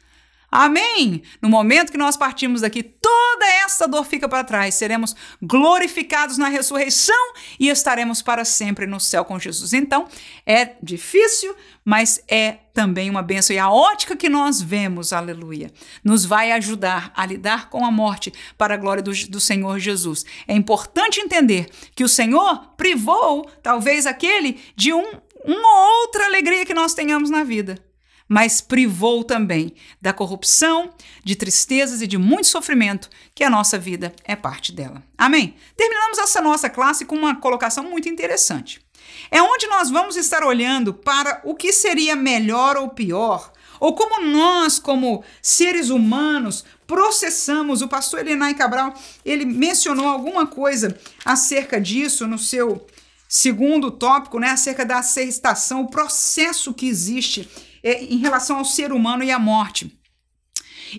Amém! 0.57 1.21
No 1.41 1.49
momento 1.49 1.91
que 1.91 1.97
nós 1.97 2.15
partimos 2.15 2.61
daqui, 2.61 2.81
toda 2.81 3.45
essa 3.65 3.85
dor 3.89 4.05
fica 4.05 4.29
para 4.29 4.41
trás. 4.41 4.73
Seremos 4.73 5.13
glorificados 5.41 6.37
na 6.37 6.47
ressurreição 6.47 7.33
e 7.59 7.67
estaremos 7.67 8.21
para 8.21 8.45
sempre 8.45 8.87
no 8.87 8.97
céu 8.97 9.25
com 9.25 9.37
Jesus. 9.37 9.73
Então, 9.73 10.07
é 10.45 10.77
difícil, 10.81 11.53
mas 11.83 12.23
é 12.29 12.53
também 12.73 13.09
uma 13.09 13.21
bênção. 13.21 13.53
E 13.53 13.59
a 13.59 13.69
ótica 13.69 14.15
que 14.15 14.29
nós 14.29 14.61
vemos, 14.61 15.11
aleluia, 15.11 15.69
nos 16.01 16.23
vai 16.23 16.53
ajudar 16.53 17.11
a 17.17 17.25
lidar 17.25 17.69
com 17.69 17.85
a 17.85 17.91
morte 17.91 18.31
para 18.57 18.75
a 18.75 18.77
glória 18.77 19.03
do, 19.03 19.11
do 19.27 19.41
Senhor 19.41 19.77
Jesus. 19.77 20.23
É 20.47 20.53
importante 20.53 21.19
entender 21.19 21.69
que 21.93 22.03
o 22.05 22.09
Senhor 22.09 22.75
privou, 22.77 23.45
talvez, 23.61 24.05
aquele 24.05 24.61
de 24.73 24.93
um, 24.93 25.19
uma 25.43 25.99
outra 25.99 26.27
alegria 26.27 26.65
que 26.65 26.73
nós 26.73 26.93
tenhamos 26.93 27.29
na 27.29 27.43
vida 27.43 27.77
mas 28.27 28.61
privou 28.61 29.23
também 29.23 29.73
da 30.01 30.11
corrupção, 30.11 30.91
de 31.23 31.35
tristezas 31.35 32.01
e 32.01 32.07
de 32.07 32.17
muito 32.17 32.47
sofrimento, 32.47 33.09
que 33.33 33.43
a 33.43 33.49
nossa 33.49 33.77
vida 33.77 34.13
é 34.23 34.35
parte 34.35 34.71
dela. 34.71 35.03
Amém? 35.17 35.55
Terminamos 35.77 36.17
essa 36.17 36.41
nossa 36.41 36.69
classe 36.69 37.05
com 37.05 37.15
uma 37.15 37.35
colocação 37.35 37.83
muito 37.83 38.09
interessante. 38.09 38.81
É 39.29 39.41
onde 39.41 39.67
nós 39.67 39.89
vamos 39.89 40.15
estar 40.15 40.43
olhando 40.43 40.93
para 40.93 41.41
o 41.43 41.55
que 41.55 41.71
seria 41.71 42.15
melhor 42.15 42.75
ou 42.77 42.89
pior, 42.89 43.51
ou 43.79 43.93
como 43.93 44.21
nós, 44.25 44.79
como 44.79 45.23
seres 45.41 45.89
humanos, 45.89 46.63
processamos. 46.87 47.81
O 47.81 47.87
pastor 47.87 48.21
Elenay 48.21 48.53
Cabral, 48.53 48.93
ele 49.23 49.45
mencionou 49.45 50.07
alguma 50.07 50.47
coisa 50.47 50.97
acerca 51.23 51.79
disso 51.79 52.25
no 52.25 52.39
seu 52.39 52.85
segundo 53.27 53.91
tópico, 53.91 54.39
né, 54.39 54.49
acerca 54.49 54.85
da 54.85 54.99
aceitação, 54.99 55.81
o 55.81 55.89
processo 55.89 56.73
que 56.73 56.87
existe 56.87 57.49
em 57.85 58.17
relação 58.17 58.57
ao 58.57 58.65
ser 58.65 58.91
humano 58.91 59.23
e 59.23 59.31
à 59.31 59.37
morte. 59.37 59.95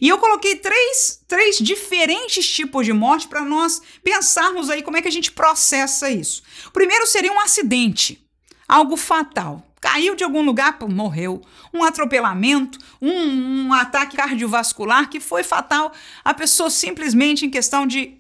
E 0.01 0.09
eu 0.09 0.18
coloquei 0.18 0.57
três, 0.57 1.20
três 1.27 1.59
diferentes 1.59 2.49
tipos 2.49 2.85
de 2.85 2.92
morte 2.92 3.29
para 3.29 3.42
nós 3.42 3.81
pensarmos 4.03 4.70
aí 4.70 4.83
como 4.83 4.96
é 4.96 5.03
que 5.03 5.09
a 5.09 5.12
gente 5.12 5.33
processa 5.33 6.11
isso. 6.11 6.42
O 6.66 6.70
primeiro 6.70 7.07
seria 7.07 7.33
um 7.33 7.40
acidente, 7.40 8.25
algo 8.68 8.96
fatal. 8.96 9.62
Caiu 9.81 10.14
de 10.14 10.25
algum 10.25 10.42
lugar, 10.42 10.77
morreu. 10.88 11.42
Um 11.72 11.85
atropelamento, 11.85 12.79
um, 13.01 13.66
um 13.66 13.72
ataque 13.72 14.16
cardiovascular 14.16 15.09
que 15.09 15.20
foi 15.20 15.42
fatal. 15.42 15.92
A 16.25 16.35
pessoa 16.35 16.70
simplesmente, 16.70 17.46
em 17.46 17.51
questão 17.51 17.87
de 17.87 18.18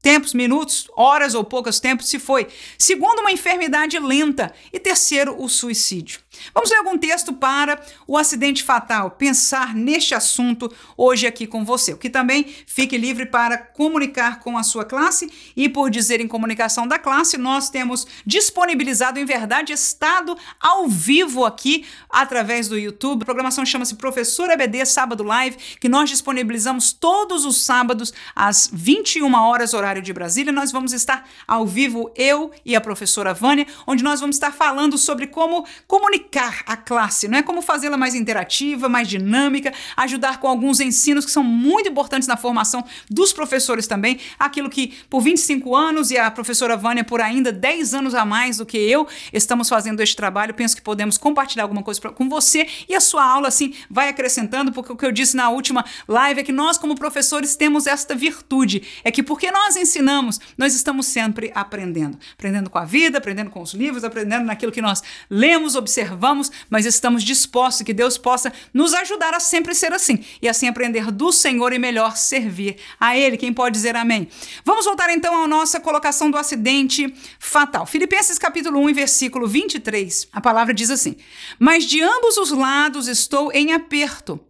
tempos, 0.00 0.32
minutos, 0.32 0.88
horas 0.96 1.34
ou 1.34 1.44
poucos 1.44 1.80
tempos 1.80 2.08
se 2.08 2.18
foi. 2.18 2.46
Segundo, 2.76 3.20
uma 3.20 3.32
enfermidade 3.32 3.98
lenta. 3.98 4.52
E 4.72 4.78
terceiro, 4.78 5.36
o 5.42 5.48
suicídio. 5.48 6.20
Vamos 6.54 6.70
ler 6.70 6.76
algum 6.76 6.96
texto 6.96 7.32
para 7.32 7.80
o 8.06 8.16
acidente 8.16 8.62
fatal, 8.62 9.10
pensar 9.10 9.74
neste 9.74 10.14
assunto 10.14 10.72
hoje 10.96 11.26
aqui 11.26 11.48
com 11.48 11.64
você. 11.64 11.92
O 11.92 11.98
que 11.98 12.08
também 12.08 12.46
fique 12.66 12.96
livre 12.96 13.26
para 13.26 13.58
comunicar 13.58 14.38
com 14.38 14.56
a 14.56 14.62
sua 14.62 14.84
classe 14.84 15.30
e 15.56 15.68
por 15.68 15.90
dizer 15.90 16.20
em 16.20 16.28
comunicação 16.28 16.86
da 16.86 16.98
classe, 16.98 17.36
nós 17.36 17.68
temos 17.68 18.06
disponibilizado 18.24 19.18
em 19.18 19.24
verdade 19.24 19.72
estado 19.72 20.36
ao 20.60 20.86
vivo 20.88 21.44
aqui 21.44 21.84
através 22.08 22.68
do 22.68 22.78
YouTube. 22.78 23.22
A 23.22 23.26
programação 23.26 23.66
chama-se 23.66 23.96
Professor 23.96 24.48
EBD 24.50 24.86
Sábado 24.86 25.24
Live, 25.24 25.56
que 25.80 25.88
nós 25.88 26.08
disponibilizamos 26.08 26.92
todos 26.92 27.44
os 27.44 27.60
sábados 27.60 28.12
às 28.34 28.70
21 28.72 29.34
horas 29.34 29.74
horário 29.74 29.87
horário 29.88 30.02
de 30.02 30.12
Brasília, 30.12 30.52
nós 30.52 30.70
vamos 30.70 30.92
estar 30.92 31.26
ao 31.46 31.66
vivo, 31.66 32.12
eu 32.14 32.50
e 32.64 32.76
a 32.76 32.80
professora 32.80 33.32
Vânia, 33.32 33.66
onde 33.86 34.04
nós 34.04 34.20
vamos 34.20 34.36
estar 34.36 34.52
falando 34.52 34.98
sobre 34.98 35.26
como 35.26 35.64
comunicar 35.86 36.62
a 36.66 36.76
classe, 36.76 37.26
não 37.26 37.38
é? 37.38 37.42
Como 37.42 37.62
fazê-la 37.62 37.96
mais 37.96 38.14
interativa, 38.14 38.88
mais 38.88 39.08
dinâmica, 39.08 39.72
ajudar 39.96 40.40
com 40.40 40.46
alguns 40.46 40.78
ensinos 40.80 41.24
que 41.24 41.30
são 41.30 41.42
muito 41.42 41.88
importantes 41.88 42.28
na 42.28 42.36
formação 42.36 42.84
dos 43.08 43.32
professores 43.32 43.86
também, 43.86 44.20
aquilo 44.38 44.68
que 44.68 44.94
por 45.08 45.22
25 45.22 45.74
anos 45.74 46.10
e 46.10 46.18
a 46.18 46.30
professora 46.30 46.76
Vânia 46.76 47.02
por 47.02 47.20
ainda 47.20 47.50
10 47.50 47.94
anos 47.94 48.14
a 48.14 48.26
mais 48.26 48.58
do 48.58 48.66
que 48.66 48.76
eu 48.76 49.08
estamos 49.32 49.68
fazendo 49.68 50.00
este 50.00 50.16
trabalho, 50.16 50.52
penso 50.52 50.76
que 50.76 50.82
podemos 50.82 51.16
compartilhar 51.16 51.64
alguma 51.64 51.82
coisa 51.82 51.98
pra, 51.98 52.10
com 52.10 52.28
você. 52.28 52.66
E 52.86 52.94
a 52.94 53.00
sua 53.00 53.24
aula 53.24 53.48
assim 53.48 53.72
vai 53.88 54.10
acrescentando, 54.10 54.70
porque 54.70 54.92
o 54.92 54.96
que 54.96 55.06
eu 55.06 55.12
disse 55.12 55.34
na 55.34 55.48
última 55.48 55.84
live 56.06 56.40
é 56.40 56.44
que 56.44 56.52
nós 56.52 56.76
como 56.76 56.94
professores 56.94 57.56
temos 57.56 57.86
esta 57.86 58.14
virtude, 58.14 58.82
é 59.02 59.10
que 59.10 59.22
porque 59.22 59.50
nós 59.50 59.77
ensinamos, 59.78 60.40
nós 60.56 60.74
estamos 60.74 61.06
sempre 61.06 61.50
aprendendo. 61.54 62.18
Aprendendo 62.34 62.68
com 62.68 62.78
a 62.78 62.84
vida, 62.84 63.18
aprendendo 63.18 63.50
com 63.50 63.62
os 63.62 63.72
livros, 63.72 64.04
aprendendo 64.04 64.44
naquilo 64.44 64.72
que 64.72 64.82
nós 64.82 65.02
lemos, 65.30 65.76
observamos, 65.76 66.50
mas 66.68 66.84
estamos 66.84 67.22
dispostos 67.22 67.82
que 67.82 67.94
Deus 67.94 68.18
possa 68.18 68.52
nos 68.74 68.92
ajudar 68.94 69.34
a 69.34 69.40
sempre 69.40 69.74
ser 69.74 69.92
assim 69.92 70.24
e 70.42 70.48
assim 70.48 70.68
aprender 70.68 71.10
do 71.10 71.32
Senhor 71.32 71.72
e 71.72 71.78
melhor 71.78 72.16
servir 72.16 72.76
a 72.98 73.16
Ele. 73.16 73.36
Quem 73.36 73.52
pode 73.52 73.74
dizer 73.74 73.96
amém? 73.96 74.28
Vamos 74.64 74.84
voltar 74.84 75.10
então 75.10 75.42
à 75.42 75.46
nossa 75.46 75.80
colocação 75.80 76.30
do 76.30 76.36
acidente 76.36 77.12
fatal. 77.38 77.86
Filipenses 77.86 78.38
capítulo 78.38 78.80
1, 78.80 78.94
versículo 78.94 79.46
23. 79.46 80.28
A 80.32 80.40
palavra 80.40 80.74
diz 80.74 80.90
assim: 80.90 81.16
Mas 81.58 81.84
de 81.84 82.02
ambos 82.02 82.36
os 82.36 82.50
lados 82.50 83.08
estou 83.08 83.52
em 83.52 83.72
aperto, 83.72 84.40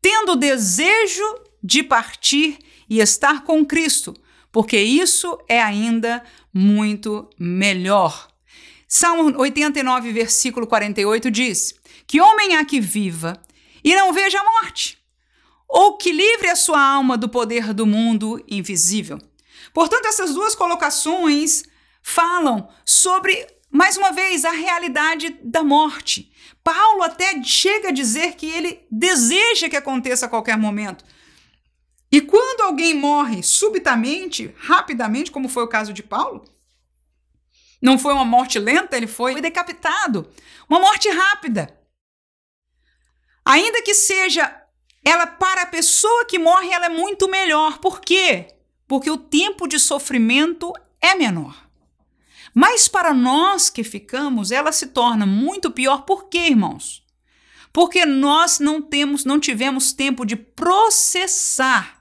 tendo 0.00 0.36
desejo 0.36 1.24
de 1.62 1.82
partir 1.82 2.58
e 2.88 3.00
estar 3.00 3.44
com 3.44 3.64
Cristo, 3.64 4.14
porque 4.50 4.78
isso 4.78 5.38
é 5.48 5.62
ainda 5.62 6.22
muito 6.52 7.28
melhor. 7.38 8.28
Salmo 8.86 9.38
89, 9.38 10.12
versículo 10.12 10.66
48 10.66 11.30
diz: 11.30 11.74
Que 12.06 12.20
homem 12.20 12.56
há 12.56 12.64
que 12.64 12.80
viva 12.80 13.40
e 13.84 13.94
não 13.94 14.12
veja 14.12 14.40
a 14.40 14.44
morte, 14.44 14.98
ou 15.68 15.96
que 15.96 16.10
livre 16.10 16.48
a 16.48 16.56
sua 16.56 16.80
alma 16.80 17.16
do 17.16 17.28
poder 17.28 17.74
do 17.74 17.86
mundo 17.86 18.42
invisível. 18.48 19.18
Portanto, 19.72 20.06
essas 20.06 20.34
duas 20.34 20.54
colocações 20.54 21.64
falam 22.02 22.68
sobre, 22.84 23.46
mais 23.70 23.96
uma 23.96 24.10
vez, 24.10 24.44
a 24.44 24.50
realidade 24.50 25.38
da 25.42 25.62
morte. 25.62 26.32
Paulo 26.64 27.02
até 27.02 27.42
chega 27.42 27.88
a 27.88 27.92
dizer 27.92 28.34
que 28.34 28.46
ele 28.46 28.80
deseja 28.90 29.68
que 29.68 29.76
aconteça 29.76 30.26
a 30.26 30.28
qualquer 30.28 30.56
momento. 30.56 31.04
E 32.10 32.20
quando 32.20 32.62
alguém 32.62 32.94
morre 32.94 33.42
subitamente, 33.42 34.54
rapidamente, 34.58 35.30
como 35.30 35.48
foi 35.48 35.62
o 35.64 35.68
caso 35.68 35.92
de 35.92 36.02
Paulo, 36.02 36.44
não 37.80 37.98
foi 37.98 38.12
uma 38.12 38.24
morte 38.24 38.58
lenta, 38.58 38.96
ele 38.96 39.06
foi 39.06 39.40
decapitado. 39.40 40.28
Uma 40.68 40.80
morte 40.80 41.08
rápida. 41.08 41.78
Ainda 43.44 43.82
que 43.82 43.94
seja 43.94 44.62
ela 45.04 45.26
para 45.26 45.62
a 45.62 45.66
pessoa 45.66 46.24
que 46.24 46.38
morre, 46.38 46.70
ela 46.70 46.86
é 46.86 46.90
muito 46.90 47.28
melhor. 47.28 47.78
Por 47.78 48.00
quê? 48.00 48.48
Porque 48.86 49.10
o 49.10 49.16
tempo 49.16 49.66
de 49.68 49.78
sofrimento 49.78 50.72
é 51.00 51.14
menor. 51.14 51.68
Mas 52.54 52.88
para 52.88 53.14
nós 53.14 53.70
que 53.70 53.84
ficamos, 53.84 54.50
ela 54.50 54.72
se 54.72 54.88
torna 54.88 55.24
muito 55.24 55.70
pior. 55.70 56.02
Por 56.02 56.28
quê, 56.28 56.48
irmãos? 56.48 57.06
Porque 57.72 58.04
nós 58.04 58.58
não 58.58 58.82
temos, 58.82 59.24
não 59.24 59.38
tivemos 59.38 59.92
tempo 59.92 60.24
de 60.24 60.34
processar 60.34 61.97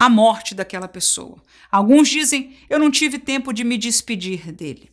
a 0.00 0.08
morte 0.08 0.54
daquela 0.54 0.88
pessoa. 0.88 1.42
Alguns 1.70 2.08
dizem, 2.08 2.56
eu 2.70 2.78
não 2.78 2.90
tive 2.90 3.18
tempo 3.18 3.52
de 3.52 3.62
me 3.62 3.76
despedir 3.76 4.50
dele. 4.50 4.90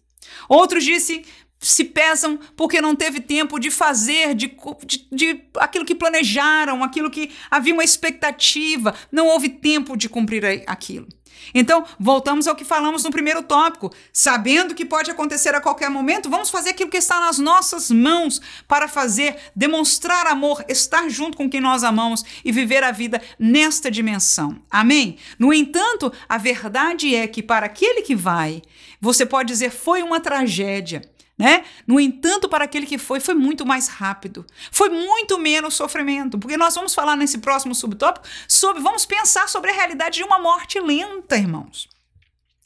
Outros 0.49 0.83
dizem, 0.83 1.23
se 1.59 1.83
pesam 1.83 2.39
porque 2.55 2.81
não 2.81 2.95
teve 2.95 3.19
tempo 3.19 3.59
de 3.59 3.71
fazer 3.71 4.33
de, 4.33 4.55
de, 4.85 5.07
de, 5.11 5.41
aquilo 5.55 5.85
que 5.85 5.95
planejaram, 5.95 6.83
aquilo 6.83 7.09
que 7.09 7.31
havia 7.49 7.73
uma 7.73 7.83
expectativa, 7.83 8.93
não 9.11 9.27
houve 9.27 9.49
tempo 9.49 9.97
de 9.97 10.07
cumprir 10.07 10.63
aquilo. 10.67 11.07
Então, 11.53 11.85
voltamos 11.99 12.47
ao 12.47 12.55
que 12.55 12.65
falamos 12.65 13.03
no 13.03 13.11
primeiro 13.11 13.43
tópico. 13.43 13.93
Sabendo 14.11 14.75
que 14.75 14.85
pode 14.85 15.11
acontecer 15.11 15.53
a 15.55 15.61
qualquer 15.61 15.89
momento, 15.89 16.29
vamos 16.29 16.49
fazer 16.49 16.71
aquilo 16.71 16.89
que 16.89 16.97
está 16.97 17.19
nas 17.19 17.37
nossas 17.37 17.89
mãos 17.89 18.41
para 18.67 18.87
fazer, 18.87 19.37
demonstrar 19.55 20.27
amor, 20.27 20.63
estar 20.67 21.07
junto 21.09 21.37
com 21.37 21.49
quem 21.49 21.61
nós 21.61 21.83
amamos 21.83 22.23
e 22.43 22.51
viver 22.51 22.83
a 22.83 22.91
vida 22.91 23.21
nesta 23.39 23.89
dimensão. 23.89 24.59
Amém? 24.69 25.17
No 25.37 25.53
entanto, 25.53 26.11
a 26.27 26.37
verdade 26.37 27.15
é 27.15 27.27
que 27.27 27.43
para 27.43 27.65
aquele 27.65 28.01
que 28.01 28.15
vai, 28.15 28.61
você 28.99 29.25
pode 29.25 29.47
dizer 29.47 29.71
foi 29.71 30.01
uma 30.01 30.19
tragédia 30.19 31.01
né? 31.37 31.63
No 31.85 31.99
entanto, 31.99 32.49
para 32.49 32.65
aquele 32.65 32.85
que 32.85 32.97
foi, 32.97 33.19
foi 33.19 33.35
muito 33.35 33.65
mais 33.65 33.87
rápido. 33.87 34.45
Foi 34.71 34.89
muito 34.89 35.37
menos 35.37 35.75
sofrimento, 35.75 36.39
porque 36.39 36.57
nós 36.57 36.73
vamos 36.73 36.95
falar 36.95 37.15
nesse 37.15 37.37
próximo 37.37 37.75
subtópico 37.75 38.25
sobre, 38.47 38.81
vamos 38.81 39.05
pensar 39.05 39.47
sobre 39.47 39.69
a 39.71 39.73
realidade 39.73 40.17
de 40.17 40.23
uma 40.23 40.39
morte 40.39 40.79
lenta, 40.79 41.37
irmãos. 41.37 41.87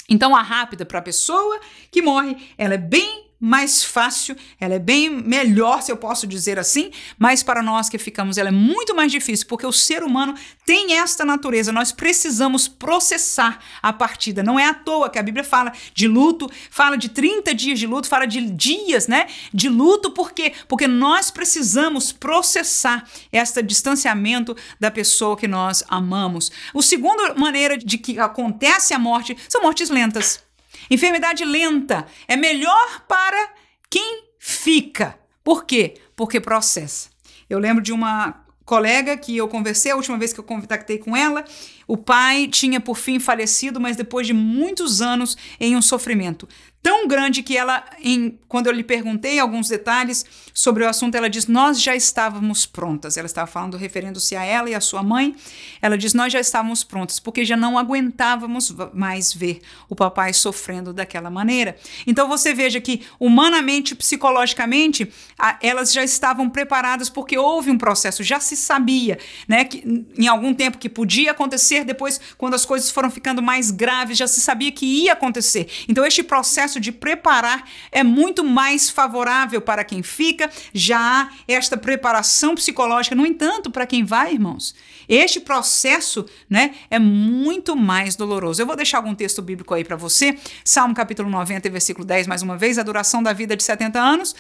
Então, 0.08 0.36
a 0.36 0.42
rápida 0.42 0.86
para 0.86 1.00
a 1.00 1.02
pessoa 1.02 1.60
que 1.90 2.02
morre, 2.02 2.36
ela 2.58 2.74
é 2.74 2.78
bem 2.78 3.31
mais 3.42 3.84
fácil, 3.84 4.36
ela 4.60 4.76
é 4.76 4.80
bem 4.80 5.10
melhor, 5.10 5.82
se 5.82 5.92
eu 5.92 5.98
posso 5.98 6.28
dizer 6.28 6.60
assim, 6.60 6.92
mas 7.18 7.42
para 7.42 7.64
nós 7.64 7.90
que 7.90 7.98
ficamos, 7.98 8.38
ela 8.38 8.50
é 8.50 8.52
muito 8.52 8.94
mais 8.96 9.12
difícil, 9.12 9.48
porque 9.48 9.66
o 9.66 9.72
ser 9.72 10.04
humano 10.04 10.36
tem 10.64 10.94
esta 10.98 11.26
natureza, 11.26 11.72
nós 11.72 11.92
precisamos 11.92 12.68
processar 12.68 13.60
a 13.82 13.92
partida. 13.92 14.44
Não 14.44 14.60
é 14.60 14.68
à 14.68 14.76
toa 14.76 15.10
que 15.10 15.18
a 15.18 15.24
Bíblia 15.24 15.44
fala 15.44 15.74
de 15.92 16.08
luto, 16.08 16.48
fala 16.70 16.96
de 16.96 17.10
30 17.10 17.56
dias 17.56 17.80
de 17.80 17.88
luto, 17.88 18.08
fala 18.08 18.28
de 18.28 18.42
dias, 18.52 19.08
né, 19.08 19.26
de 19.52 19.68
luto, 19.68 20.12
por 20.12 20.34
quê? 20.34 20.54
Porque 20.68 20.88
nós 20.88 21.32
precisamos 21.32 22.12
processar 22.12 23.10
este 23.32 23.64
distanciamento 23.64 24.56
da 24.80 24.92
pessoa 24.92 25.36
que 25.36 25.48
nós 25.48 25.84
amamos. 25.88 26.52
O 26.76 26.84
segundo 26.84 27.40
maneira 27.40 27.76
de 27.76 27.98
que 27.98 28.20
acontece 28.20 28.94
a 28.94 29.00
morte 29.00 29.36
são 29.50 29.64
mortes 29.64 29.90
lentas. 29.90 30.51
Enfermidade 30.90 31.44
lenta 31.46 32.06
é 32.28 32.36
melhor 32.36 33.06
para 33.08 33.54
quem 33.90 34.26
fica. 34.40 35.18
Por 35.44 35.66
quê? 35.66 35.96
Porque 36.16 36.40
processa. 36.40 37.10
Eu 37.50 37.60
lembro 37.60 37.84
de 37.84 37.92
uma 37.92 38.46
colega 38.66 39.18
que 39.18 39.36
eu 39.36 39.48
conversei 39.48 39.92
a 39.92 39.96
última 39.96 40.18
vez 40.18 40.32
que 40.32 40.40
eu 40.40 40.44
contactei 40.44 40.98
com 40.98 41.16
ela, 41.16 41.44
o 41.92 41.98
pai 41.98 42.48
tinha 42.48 42.80
por 42.80 42.98
fim 42.98 43.20
falecido, 43.20 43.78
mas 43.78 43.98
depois 43.98 44.26
de 44.26 44.32
muitos 44.32 45.02
anos 45.02 45.36
em 45.60 45.76
um 45.76 45.82
sofrimento 45.82 46.48
tão 46.82 47.08
grande 47.08 47.44
que 47.44 47.56
ela, 47.56 47.84
em, 48.04 48.40
quando 48.48 48.68
eu 48.68 48.74
lhe 48.74 48.84
perguntei 48.84 49.40
alguns 49.40 49.68
detalhes 49.70 50.26
sobre 50.54 50.84
o 50.84 50.90
assunto, 50.90 51.16
ela 51.16 51.30
diz: 51.30 51.48
Nós 51.48 51.82
já 51.82 51.96
estávamos 51.96 52.66
prontas. 52.66 53.18
Ela 53.18 53.28
estava 53.28 53.48
falando, 53.48 53.78
referindo-se 53.78 54.36
a 54.36 54.44
ela 54.44 54.70
e 54.70 54.76
a 54.76 54.82
sua 54.82 55.04
mãe. 55.04 55.36
Ela 55.82 55.98
diz: 55.98 56.14
Nós 56.14 56.34
já 56.34 56.40
estávamos 56.40 56.84
prontas, 56.84 57.20
porque 57.20 57.46
já 57.46 57.56
não 57.56 57.78
aguentávamos 57.78 58.74
mais 58.94 59.34
ver 59.34 59.62
o 59.88 59.96
papai 59.96 60.34
sofrendo 60.34 60.92
daquela 60.92 61.30
maneira. 61.30 61.78
Então 62.08 62.28
você 62.28 62.54
veja 62.54 62.82
que, 62.82 63.02
humanamente, 63.20 63.96
psicologicamente, 63.96 65.12
a, 65.38 65.58
elas 65.62 65.94
já 65.94 66.04
estavam 66.04 66.50
preparadas, 66.50 67.10
porque 67.10 67.38
houve 67.38 67.70
um 67.70 67.78
processo, 67.78 68.24
já 68.24 68.40
se 68.40 68.56
sabia, 68.56 69.20
né, 69.48 69.66
que 69.66 69.84
em 70.18 70.28
algum 70.28 70.54
tempo 70.54 70.78
que 70.78 70.90
podia 70.90 71.32
acontecer, 71.32 71.81
depois, 71.84 72.20
quando 72.38 72.54
as 72.54 72.66
coisas 72.66 72.90
foram 72.92 73.10
ficando 73.10 73.42
mais 73.42 73.72
graves, 73.72 74.18
já 74.18 74.28
se 74.28 74.40
sabia 74.40 74.72
que 74.72 74.86
ia 74.86 75.14
acontecer. 75.14 75.68
Então, 75.88 76.06
este 76.06 76.24
processo 76.24 76.62
processo 76.62 76.80
de 76.80 76.92
preparar 76.92 77.68
é 77.92 78.04
muito 78.04 78.44
mais 78.44 78.90
favorável 78.90 79.62
para 79.62 79.84
quem 79.84 80.04
fica, 80.04 80.50
já 80.74 81.00
há 81.00 81.30
esta 81.48 81.78
preparação 81.78 82.56
psicológica. 82.56 83.16
No 83.16 83.26
entanto, 83.26 83.72
para 83.72 83.86
quem 83.86 84.04
vai, 84.04 84.34
irmãos, 84.34 84.76
este 85.08 85.40
processo 85.40 86.26
né, 86.50 86.74
é 86.90 87.00
muito 87.00 87.76
mais 87.76 88.16
doloroso. 88.16 88.62
Eu 88.62 88.66
vou 88.66 88.76
deixar 88.76 88.98
algum 88.98 89.16
texto 89.16 89.42
bíblico 89.42 89.74
aí 89.74 89.84
para 89.84 89.96
você. 89.96 90.38
Salmo 90.64 90.94
capítulo 90.94 91.30
90, 91.30 91.70
versículo 91.70 92.06
10, 92.06 92.28
mais 92.28 92.42
uma 92.42 92.58
vez, 92.58 92.78
a 92.78 92.84
duração 92.84 93.24
da 93.24 93.34
vida 93.34 93.56
de 93.56 93.64
70 93.64 94.00
anos. 94.00 94.36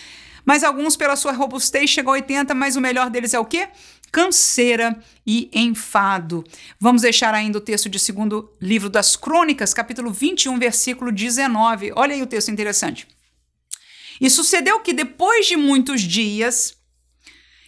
Mas 0.45 0.63
alguns, 0.63 0.95
pela 0.95 1.15
sua 1.15 1.31
robustez, 1.31 1.89
chegou 1.89 2.13
a 2.13 2.17
80, 2.17 2.53
mas 2.53 2.75
o 2.75 2.81
melhor 2.81 3.09
deles 3.09 3.33
é 3.33 3.39
o 3.39 3.45
quê? 3.45 3.69
canseira 4.11 4.99
e 5.25 5.49
enfado. 5.53 6.43
Vamos 6.79 7.03
deixar 7.03 7.33
ainda 7.33 7.57
o 7.57 7.61
texto 7.61 7.89
de 7.89 7.97
segundo 7.97 8.51
livro 8.59 8.89
das 8.89 9.15
Crônicas, 9.15 9.73
capítulo 9.73 10.11
21, 10.11 10.59
versículo 10.59 11.11
19. 11.11 11.93
Olha 11.95 12.13
aí 12.13 12.21
o 12.21 12.27
texto 12.27 12.51
interessante. 12.51 13.07
E 14.19 14.29
sucedeu 14.29 14.81
que 14.81 14.93
depois 14.93 15.47
de 15.47 15.55
muitos 15.55 16.01
dias, 16.01 16.75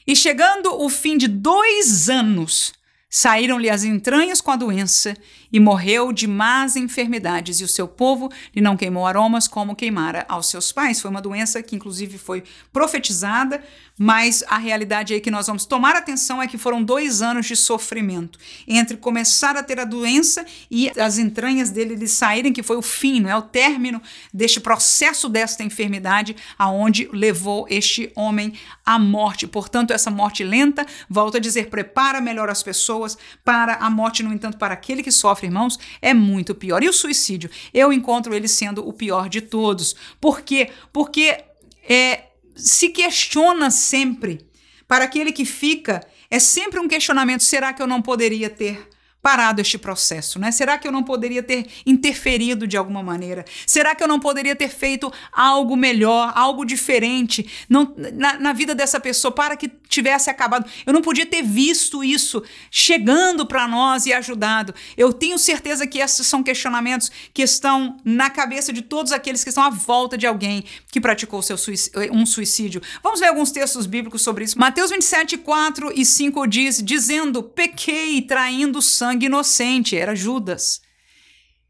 e 0.06 0.16
chegando 0.16 0.74
o 0.82 0.90
fim 0.90 1.18
de 1.18 1.28
dois 1.28 2.10
anos, 2.10 2.74
saíram-lhe 3.10 3.70
as 3.70 3.84
entranhas 3.84 4.42
com 4.42 4.52
a 4.52 4.56
doença, 4.56 5.16
e 5.54 5.60
morreu 5.60 6.12
de 6.12 6.28
más 6.28 6.76
enfermidades, 6.76 7.62
e 7.62 7.64
o 7.64 7.68
seu 7.68 7.88
povo 7.88 8.32
lhe 8.56 8.62
não 8.62 8.76
queimou 8.76 9.06
aromas 9.06 9.48
como 9.48 9.76
queimara 9.76 10.26
aos 10.28 10.48
seus 10.48 10.72
pais. 10.72 11.00
Foi 11.00 11.12
uma 11.12 11.22
doença 11.22 11.62
que, 11.62 11.76
inclusive, 11.76 12.18
foi 12.18 12.44
profetizada, 12.72 13.64
mas 13.96 14.44
a 14.48 14.58
realidade 14.58 15.14
aí 15.14 15.22
que 15.22 15.30
nós 15.30 15.46
vamos 15.46 15.66
tomar 15.66 15.96
atenção 15.96 16.42
é 16.42 16.48
que 16.48 16.58
foram 16.58 16.84
dois 16.84 17.22
anos 17.22 17.46
de 17.46 17.56
sofrimento 17.56 18.40
entre 18.68 18.98
começar 18.98 19.56
a 19.56 19.62
ter 19.62 19.80
a 19.80 19.86
doença 19.86 20.44
e 20.72 20.90
as 21.00 21.20
entranhas 21.20 21.70
dele 21.70 21.96
lhe 21.96 22.08
saírem, 22.08 22.52
que 22.52 22.64
foi 22.64 22.76
o 22.76 22.82
fim, 22.82 23.20
não 23.20 23.30
é 23.30 23.36
o 23.36 23.42
término 23.44 24.02
deste 24.34 24.60
processo 24.60 25.30
desta 25.30 25.64
enfermidade, 25.64 26.36
aonde 26.58 27.08
levou 27.14 27.68
este 27.70 28.12
homem 28.16 28.54
à 28.84 28.98
morte. 28.98 29.46
Portanto, 29.46 29.92
essa 29.92 30.10
morte 30.10 30.44
lenta, 30.44 30.86
volto 31.08 31.38
a 31.38 31.40
dizer, 31.40 31.70
prepara 31.70 32.20
melhor 32.20 32.50
as 32.50 32.64
pessoas 32.64 33.16
para 33.46 33.76
a 33.76 33.90
morte, 33.90 34.24
no 34.24 34.34
entanto, 34.34 34.58
para 34.58 34.74
aquele 34.74 35.04
que 35.04 35.12
sofre, 35.12 35.43
irmãos, 35.46 35.80
é 36.02 36.14
muito 36.14 36.56
pior. 36.56 36.84
E 36.84 36.90
o 36.90 36.94
suicídio? 36.94 37.50
Eu 37.74 37.92
encontro 37.92 38.34
ele 38.34 38.48
sendo 38.48 38.88
o 38.88 38.94
pior 38.94 39.30
de 39.30 39.42
todos. 39.42 39.96
Por 40.20 40.42
quê? 40.42 40.70
Porque 40.92 41.44
é, 41.88 42.26
se 42.56 42.90
questiona 42.90 43.70
sempre. 43.70 44.46
Para 44.88 45.06
aquele 45.06 45.32
que 45.32 45.46
fica, 45.46 46.06
é 46.30 46.40
sempre 46.40 46.80
um 46.80 46.88
questionamento: 46.88 47.44
será 47.44 47.74
que 47.74 47.82
eu 47.82 47.88
não 47.88 48.02
poderia 48.02 48.50
ter 48.50 48.90
parado 49.24 49.62
este 49.62 49.78
processo, 49.78 50.38
né? 50.38 50.52
Será 50.52 50.78
que 50.78 50.86
eu 50.86 50.92
não 50.92 51.02
poderia 51.02 51.42
ter 51.42 51.66
interferido 51.86 52.68
de 52.68 52.76
alguma 52.76 53.02
maneira? 53.02 53.46
Será 53.66 53.96
que 53.96 54.04
eu 54.04 54.08
não 54.08 54.20
poderia 54.20 54.54
ter 54.54 54.68
feito 54.68 55.10
algo 55.32 55.78
melhor, 55.78 56.34
algo 56.36 56.66
diferente 56.66 57.50
não, 57.70 57.96
na, 58.16 58.38
na 58.38 58.52
vida 58.52 58.76
dessa 58.76 59.00
pessoa 59.00 59.32
para 59.32 59.56
que 59.56 59.72
tivesse 59.88 60.30
acabado? 60.30 60.70
Eu 60.86 60.92
não 60.92 61.02
podia 61.02 61.26
ter 61.26 61.42
visto 61.42 62.04
isso 62.04 62.44
chegando 62.70 63.46
para 63.46 63.66
nós 63.66 64.06
e 64.06 64.12
ajudado. 64.12 64.76
Eu 64.98 65.14
tenho 65.14 65.40
certeza 65.40 65.88
que 65.88 66.00
esses 66.00 66.28
são 66.28 66.44
questionamentos 66.44 67.10
que 67.34 67.44
estão 67.44 67.96
na 68.04 68.30
cabeça 68.30 68.74
de 68.74 68.82
todos 68.82 69.14
aqueles 69.14 69.42
que 69.42 69.50
estão 69.50 69.64
à 69.64 69.70
volta 69.70 70.18
de 70.18 70.28
alguém 70.28 70.66
que 70.92 71.00
praticou 71.00 71.42
seu 71.42 71.58
suicídio, 71.58 72.14
um 72.14 72.26
suicídio. 72.26 72.82
Vamos 73.02 73.22
ver 73.22 73.28
alguns 73.28 73.52
textos 73.52 73.86
bíblicos 73.86 74.22
sobre 74.22 74.44
isso. 74.44 74.60
Mateus 74.60 74.92
27, 74.92 75.38
4 75.38 75.94
e 75.96 76.04
5 76.04 76.46
diz: 76.46 76.84
dizendo, 76.84 77.42
pequei 77.42 78.22
traindo 78.22 78.82
sangue 78.82 79.13
sangue 79.14 79.28
inocente, 79.28 79.96
era 79.96 80.16
Judas. 80.16 80.82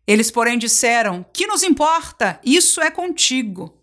Eles, 0.08 0.32
porém, 0.32 0.58
disseram: 0.58 1.25
Que 1.34 1.45
nos 1.45 1.63
importa? 1.63 2.39
Isso 2.43 2.82
é 2.82 2.89
contigo. 2.89 3.77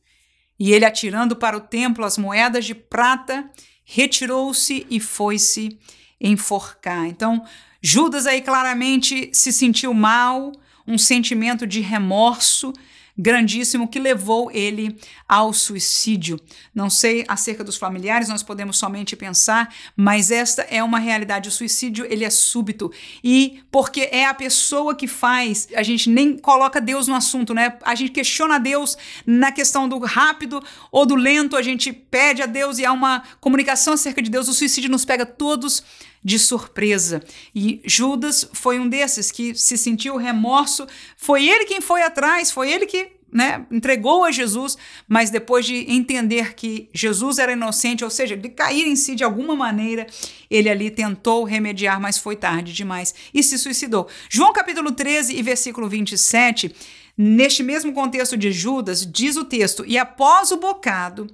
E 0.59 0.73
ele, 0.73 0.85
atirando 0.85 1.37
para 1.37 1.57
o 1.57 1.61
templo 1.61 2.05
as 2.05 2.19
moedas 2.19 2.65
de 2.65 2.75
prata, 2.75 3.51
retirou-se 3.85 4.87
e 4.91 5.01
foi-se 5.01 5.79
enforcar. 6.21 7.07
Então, 7.07 7.45
Judas 7.81 8.27
aí 8.27 8.43
claramente 8.43 9.31
se 9.33 9.53
sentiu 9.53 9.95
mal, 9.95 10.53
um 10.87 10.99
sentimento 10.99 11.67
de 11.67 11.81
remorso, 11.81 12.75
grandíssimo 13.17 13.89
que 13.89 13.99
levou 13.99 14.51
ele 14.51 14.97
ao 15.29 15.53
suicídio. 15.53 16.41
Não 16.75 16.89
sei 16.89 17.25
acerca 17.29 17.63
dos 17.63 17.77
familiares, 17.77 18.29
nós 18.29 18.43
podemos 18.43 18.79
somente 18.79 19.17
pensar, 19.17 19.75
mas 19.97 20.31
esta 20.31 20.63
é 20.63 20.83
uma 20.83 20.99
realidade. 20.99 21.49
O 21.49 21.53
suicídio, 21.53 22.07
ele 22.09 22.25
é 22.25 22.31
súbito. 22.31 22.93
E 23.23 23.63
porque 23.71 24.09
é 24.13 24.27
a 24.27 24.35
pessoa 24.35 24.95
que 24.95 25.07
faz, 25.07 25.69
a 25.75 25.83
gente 25.83 26.09
nem 26.09 26.37
coloca 26.37 26.81
Deus 26.81 27.07
no 27.07 27.15
assunto, 27.15 27.55
né? 27.55 27.77
A 27.83 27.95
gente 27.95 28.13
questiona 28.13 28.59
Deus 28.59 28.97
na 29.27 29.53
questão 29.53 29.89
do 29.89 29.99
rápido 29.99 30.63
ou 30.91 31.05
do 31.05 31.15
lento, 31.15 31.57
a 31.57 31.63
gente 31.63 31.93
pede 31.93 32.43
a 32.43 32.47
Deus 32.47 32.79
e 32.79 32.85
há 32.85 32.93
uma 32.93 33.23
comunicação 33.41 33.95
acerca 33.95 34.23
de 34.23 34.31
Deus. 34.31 34.49
O 34.49 34.55
suicídio 34.55 34.91
nos 34.91 35.05
pega 35.05 35.25
todos 35.27 35.83
de 36.23 36.39
surpresa. 36.39 37.23
E 37.55 37.81
Judas 37.85 38.49
foi 38.53 38.79
um 38.79 38.89
desses 38.89 39.31
que 39.31 39.55
se 39.55 39.77
sentiu 39.77 40.17
remorso. 40.17 40.87
Foi 41.17 41.49
ele 41.49 41.65
quem 41.65 41.81
foi 41.81 42.03
atrás, 42.03 42.51
foi 42.51 42.71
ele 42.71 42.87
que 42.87 43.21
né, 43.33 43.65
entregou 43.71 44.25
a 44.25 44.31
Jesus, 44.31 44.77
mas 45.09 45.31
depois 45.31 45.65
de 45.65 45.91
entender 45.91 46.55
que 46.55 46.89
Jesus 46.93 47.39
era 47.39 47.53
inocente, 47.53 48.05
ou 48.05 48.11
seja, 48.11 48.37
de 48.37 48.49
cair 48.49 48.87
em 48.87 48.97
si 48.97 49.15
de 49.15 49.25
alguma 49.25 49.55
maneira, 49.55 50.07
ele 50.51 50.69
ali 50.69 50.91
tentou 50.91 51.45
remediar, 51.45 52.01
mas 52.01 52.19
foi 52.19 52.37
tarde 52.37 52.73
demais 52.73 53.15
e 53.33 53.43
se 53.43 53.57
suicidou. 53.57 54.09
João 54.29 54.53
capítulo 54.53 54.93
13 54.93 55.37
e 55.37 55.43
versículo 55.43 55.89
27. 55.89 56.75
Neste 57.17 57.63
mesmo 57.63 57.93
contexto 57.93 58.37
de 58.37 58.51
Judas, 58.51 59.07
diz 59.07 59.37
o 59.37 59.45
texto: 59.45 59.85
E 59.87 59.99
após 59.99 60.51
o 60.53 60.57
bocado, 60.57 61.27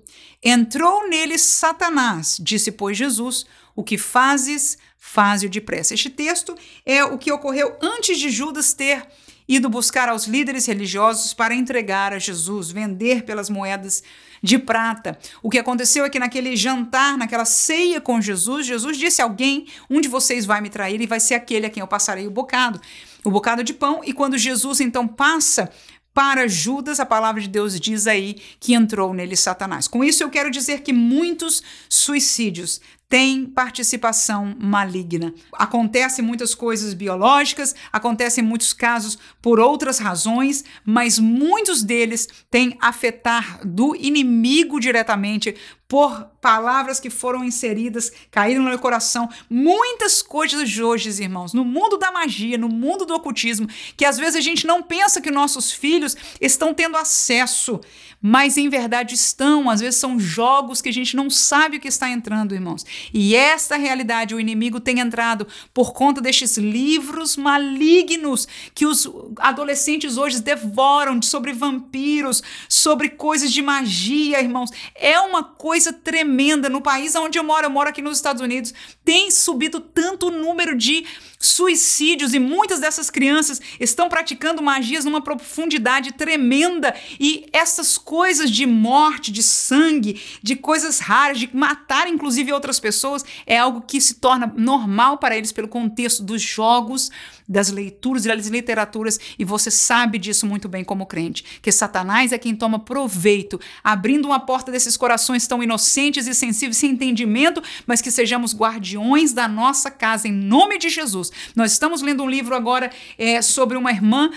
entrou 0.43 1.09
nele 1.09 1.39
Satanás, 1.39 2.39
disse, 2.41 2.73
pois, 2.73 2.97
Jesus: 2.97 3.47
o 3.77 3.85
que 3.85 3.99
fazes, 3.99 4.79
faze-o 4.99 5.51
depressa. 5.51 5.95
Este 5.95 6.11
texto 6.11 6.57
é 6.85 7.05
o 7.05 7.19
que 7.19 7.31
ocorreu 7.31 7.77
antes 7.81 8.19
de 8.19 8.31
Judas 8.31 8.73
ter 8.73 9.07
ido 9.49 9.69
buscar 9.69 10.09
aos 10.09 10.25
líderes 10.25 10.67
religiosos 10.67 11.33
para 11.33 11.55
entregar 11.55 12.13
a 12.13 12.19
Jesus, 12.19 12.71
vender 12.71 13.23
pelas 13.23 13.49
moedas 13.49 14.03
de 14.43 14.59
prata. 14.59 15.19
O 15.43 15.51
que 15.51 15.59
aconteceu 15.59 16.05
é 16.05 16.11
que 16.11 16.19
naquele 16.19 16.57
jantar, 16.57 17.17
naquela 17.17 17.45
ceia 17.45 18.01
com 18.01 18.21
Jesus, 18.21 18.67
Jesus 18.67 18.97
disse 18.97 19.23
a 19.23 19.25
alguém: 19.25 19.67
Um 19.89 20.01
de 20.01 20.09
vocês 20.09 20.45
vai 20.45 20.61
me 20.61 20.71
trair 20.71 21.01
e 21.01 21.07
vai 21.07 21.21
ser 21.21 21.35
aquele 21.35 21.67
a 21.67 21.71
quem 21.71 21.81
eu 21.81 21.87
passarei 21.87 22.27
o 22.27 22.31
bocado, 22.31 22.81
o 23.25 23.31
bocado 23.31 23.63
de 23.63 23.73
pão. 23.73 24.01
E 24.05 24.13
quando 24.13 24.37
Jesus 24.37 24.81
então 24.81 25.07
passa 25.07 25.71
para 26.17 26.49
Judas, 26.49 26.99
a 26.99 27.05
palavra 27.05 27.43
de 27.43 27.49
Deus 27.49 27.79
diz 27.79 28.07
aí 28.07 28.41
que 28.59 28.73
entrou 28.73 29.13
nele 29.13 29.37
Satanás. 29.37 29.87
Com 29.87 30.03
isso, 30.03 30.23
eu 30.23 30.31
quero 30.31 30.51
dizer 30.51 30.81
que 30.81 30.91
muitos 30.91 31.63
suicídios 31.91 32.81
tem 33.09 33.47
participação 33.47 34.57
maligna. 34.59 35.33
Acontecem 35.53 36.25
muitas 36.25 36.55
coisas 36.55 36.93
biológicas, 36.93 37.75
acontecem 37.93 38.43
muitos 38.43 38.73
casos 38.73 39.19
por 39.41 39.61
outras 39.61 39.99
razões, 39.99 40.65
mas 40.85 41.19
muitos 41.19 41.83
deles 41.83 42.29
têm 42.51 42.77
afetar 42.81 43.61
do 43.65 43.95
inimigo 43.95 44.81
diretamente 44.81 45.55
por 45.89 46.27
palavras 46.41 46.99
que 46.99 47.11
foram 47.11 47.45
inseridas, 47.45 48.13
caíram 48.31 48.63
no 48.63 48.69
meu 48.69 48.79
coração. 48.79 49.29
Muitas 49.49 50.21
coisas 50.21 50.69
de 50.69 50.83
hoje, 50.83 51.11
irmãos, 51.23 51.53
no 51.53 51.65
mundo 51.65 51.97
da 51.97 52.11
magia, 52.11 52.59
no 52.59 52.69
mundo 52.69 53.07
do 53.07 53.15
ocultismo, 53.15 53.69
que 53.97 54.05
às 54.05 54.17
vezes 54.17 54.37
a 54.37 54.41
gente 54.41 54.67
não 54.67 54.83
pensa 54.83 55.21
que 55.21 55.31
nossos 55.31 55.71
filhos 55.71 56.17
estão 56.41 56.75
tendo 56.75 56.97
acesso, 56.97 57.81
mas 58.21 58.57
em 58.57 58.69
verdade 58.69 59.15
estão. 59.15 59.71
Às 59.71 59.81
vezes 59.81 60.01
são 60.01 60.19
jogos 60.19 60.83
que 60.83 60.89
a 60.89 60.93
gente 60.93 61.15
não 61.15 61.31
sabe 61.31 61.77
o 61.77 61.81
que 61.81 61.89
está 61.89 62.11
entrando, 62.11 62.55
irmãos. 62.55 62.85
E 63.15 63.37
esta 63.37 63.77
realidade 63.77 64.35
o 64.35 64.41
inimigo 64.41 64.81
tem 64.81 64.99
entrado 64.99 65.47
por 65.73 65.93
conta 65.93 66.21
destes 66.21 66.57
livros 66.57 67.37
malignos 67.37 68.49
que 68.75 68.87
os 68.87 69.09
adolescentes 69.39 70.17
hoje 70.17 70.41
devoram 70.41 71.23
sobre 71.23 71.53
vampiros, 71.53 72.43
sobre 72.69 73.11
coisas 73.11 73.53
de 73.53 73.63
magia, 73.63 74.41
irmãos. 74.41 74.71
É 74.95 75.21
uma 75.21 75.45
coisa 75.45 75.76
tremenda. 75.93 76.69
No 76.69 76.81
país 76.81 77.15
onde 77.15 77.39
eu 77.39 77.45
moro, 77.45 77.67
eu 77.67 77.71
moro 77.71 77.89
aqui 77.89 78.03
nos 78.03 78.19
Estados 78.19 78.43
Unidos, 78.43 78.73
tem 79.05 79.31
subido 79.31 79.81
tanto 79.81 80.29
o 80.29 80.31
número 80.31 80.77
de 80.77 81.05
suicídios 81.47 82.35
e 82.35 82.39
muitas 82.39 82.81
dessas 82.81 83.11
crianças 83.11 83.61
estão 83.79 84.09
praticando 84.09 84.63
magias 84.63 85.05
numa 85.05 85.21
profundidade 85.21 86.13
tremenda 86.13 86.95
e 87.19 87.47
essas 87.53 87.99
coisas 87.99 88.51
de 88.51 88.67
morte, 88.67 89.31
de 89.31 89.43
sangue, 89.43 90.21
de 90.43 90.57
coisas 90.57 90.99
raras, 90.99 91.39
de 91.39 91.51
matar 91.55 92.09
inclusive 92.09 92.53
outras 92.53 92.81
pessoas, 92.81 93.25
é 93.47 93.59
algo 93.59 93.83
que 93.83 94.01
se 94.01 94.15
torna 94.15 94.53
normal 94.57 95.19
para 95.19 95.37
eles 95.37 95.53
pelo 95.53 95.69
contexto 95.69 96.23
dos 96.23 96.43
jogos, 96.43 97.11
das 97.49 97.71
leituras 97.71 98.25
e 98.25 98.29
das 98.29 98.47
literaturas, 98.49 99.19
e 99.39 99.45
você 99.45 99.71
sabe 99.71 100.19
disso 100.19 100.47
muito 100.47 100.69
bem 100.69 100.83
como 100.83 101.07
crente, 101.07 101.45
que 101.63 101.71
Satanás 101.71 102.33
é 102.33 102.39
quem 102.39 102.55
toma 102.55 102.79
proveito, 102.79 103.61
abrindo 103.85 104.27
uma 104.27 104.41
porta 104.41 104.73
desses 104.73 104.97
corações 104.97 105.47
tão 105.47 105.63
inocentes 105.63 106.27
e 106.27 106.35
sensíveis, 106.35 106.77
sem 106.77 106.91
entendimento, 106.91 107.63
mas 107.87 108.01
que 108.01 108.11
sejamos 108.11 108.55
guardiões 108.55 109.33
da 109.33 109.47
nossa 109.47 109.91
casa, 109.91 110.27
em 110.27 110.33
nome 110.33 110.79
de 110.79 110.89
Jesus. 110.89 111.31
Nós 111.55 111.73
estamos 111.73 112.03
lendo 112.03 112.23
um 112.23 112.29
livro 112.29 112.55
agora 112.55 112.91
é, 113.19 113.41
sobre 113.43 113.77
uma 113.77 113.91
irmã 113.91 114.31